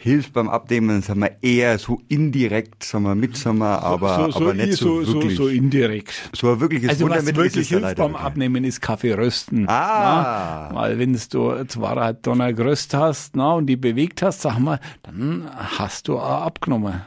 hilft 0.00 0.32
beim 0.32 0.48
Abnehmen, 0.48 1.02
sagen 1.02 1.20
wir 1.20 1.36
eher 1.42 1.78
so 1.78 2.00
indirekt, 2.08 2.84
sagen 2.84 3.04
wir 3.04 3.14
mit, 3.14 3.36
sagen 3.36 3.58
wir, 3.58 3.82
aber, 3.82 4.30
so, 4.32 4.40
aber 4.40 4.54
nicht 4.54 4.72
so, 4.72 5.04
so, 5.04 5.14
wirklich. 5.14 5.36
so, 5.36 5.44
so 5.44 5.48
indirekt. 5.48 6.30
So 6.34 6.52
ein 6.52 6.60
wirkliches 6.60 6.88
Also 6.88 7.04
was 7.04 7.18
Wundermittel 7.18 7.44
ist 7.44 7.54
wirklich 7.54 7.70
ja 7.70 7.78
hilft 7.78 7.98
leider 7.98 8.08
beim. 8.08 8.16
Abnehmen 8.16 8.64
ist 8.64 8.80
Kaffee 8.80 9.12
rösten. 9.12 9.68
Ah. 9.68 10.70
Na? 10.72 10.74
Weil 10.74 10.98
wenn 10.98 11.12
du 11.12 11.18
zweieinhalb 11.66 12.22
Donner 12.22 12.52
geröst 12.54 12.94
hast 12.94 13.36
na, 13.36 13.52
und 13.52 13.66
die 13.66 13.76
bewegt 13.76 14.22
hast, 14.22 14.40
sag 14.40 14.58
mal, 14.58 14.80
dann 15.02 15.48
hast 15.54 16.08
du 16.08 16.18
auch 16.18 16.46
abgenommen. 16.46 17.02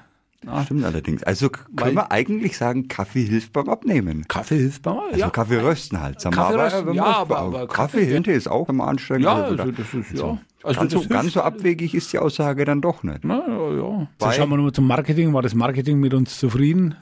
Na? 0.45 0.63
Stimmt 0.63 0.83
allerdings. 0.85 1.23
Also 1.23 1.49
k- 1.49 1.61
Weil- 1.71 1.83
können 1.85 1.95
wir 1.97 2.11
eigentlich 2.11 2.57
sagen, 2.57 2.87
Kaffee 2.87 3.23
hilft 3.23 3.53
beim 3.53 3.69
Abnehmen. 3.69 4.27
Kaffee 4.27 4.57
hilft 4.57 4.81
beim 4.81 4.97
Also 4.99 5.19
ja. 5.19 5.29
Kaffee 5.29 5.57
rösten 5.61 6.01
halt. 6.01 6.19
Sagen 6.21 6.35
Kaffee 6.35 6.53
aber, 6.55 6.65
rösten, 6.65 6.93
ja, 6.93 7.03
aber- 7.05 7.37
aber 7.39 7.67
Kaffee 7.67 7.99
Kaffee- 7.99 8.13
hinter 8.13 8.33
ist 8.33 8.47
auch 8.49 8.69
immer 8.69 8.87
anstrengend. 8.87 9.25
Ja, 9.25 9.33
also, 9.35 9.51
also 9.61 9.71
da- 9.71 9.77
das 9.77 9.93
ist, 9.93 10.17
so. 10.17 10.25
ja. 10.27 10.37
Also 10.65 10.79
ganz, 10.79 10.91
so, 10.93 11.07
ganz 11.07 11.33
so 11.33 11.41
abwegig 11.41 11.93
ist 11.93 12.13
die 12.13 12.19
Aussage 12.19 12.63
dann 12.65 12.81
doch 12.81 13.03
nicht. 13.03 13.19
Na, 13.23 13.39
ja, 13.47 13.71
ja. 13.73 14.07
Weil- 14.19 14.29
Jetzt 14.29 14.37
schauen 14.37 14.49
wir 14.49 14.55
nochmal 14.57 14.71
zum 14.71 14.87
Marketing. 14.87 15.33
War 15.33 15.41
das 15.41 15.55
Marketing 15.55 15.99
mit 15.99 16.13
uns 16.13 16.37
zufrieden? 16.39 16.95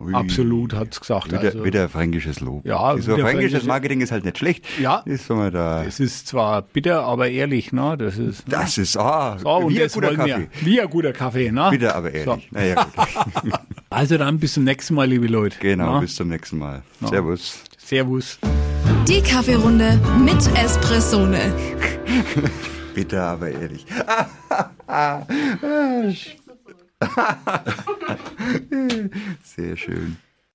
Ui. 0.00 0.14
Absolut, 0.14 0.74
hat's 0.74 1.00
gesagt. 1.00 1.26
Wieder, 1.28 1.40
also, 1.40 1.64
wieder 1.64 1.88
fränkisches 1.88 2.40
Lob. 2.40 2.64
Ja, 2.64 2.96
so 2.98 3.14
wieder 3.16 3.24
fränkisches 3.24 3.62
fränkische- 3.62 3.66
Marketing 3.66 4.00
ist 4.00 4.12
halt 4.12 4.24
nicht 4.24 4.38
schlecht. 4.38 4.64
Ja. 4.80 5.02
Ist 5.04 5.26
so 5.26 5.34
mal 5.34 5.50
da. 5.50 5.84
Es 5.84 5.98
ist 6.00 6.28
zwar 6.28 6.62
bitter, 6.62 7.02
aber 7.02 7.28
ehrlich, 7.28 7.72
ne? 7.72 7.96
Das 7.98 8.16
ist. 8.18 8.44
Das 8.48 8.78
ist, 8.78 8.96
ah, 8.96 9.38
So, 9.38 9.48
und 9.48 9.70
wie 9.70 9.78
ein 9.78 9.82
das 9.84 9.92
guter 9.94 10.14
Kaffee. 10.14 10.48
wir. 10.60 10.66
Wie 10.66 10.80
ein 10.80 10.88
guter 10.90 11.12
Kaffee, 11.12 11.50
ne? 11.50 11.68
Wieder 11.72 11.94
aber 11.96 12.12
ehrlich. 12.14 12.48
Naja, 12.52 12.86
gut. 13.42 13.52
Also 13.90 14.18
dann 14.18 14.38
bis 14.38 14.52
zum 14.52 14.64
nächsten 14.64 14.94
Mal, 14.94 15.08
liebe 15.08 15.26
Leute. 15.28 15.58
genau, 15.60 15.94
Ne? 15.94 16.00
bis 16.02 16.14
zum 16.16 16.28
nächsten 16.28 16.58
Mal. 16.58 16.82
Servus. 17.02 17.60
Servus. 17.78 18.38
Die 19.08 19.22
Kaffeerunde 19.22 19.98
mit 20.22 20.36
Espressone. 20.62 21.40
Bitte 22.94 23.22
aber 23.22 23.50
ehrlich. 23.50 23.86
Sehr 29.44 29.76
schön. 29.76 30.16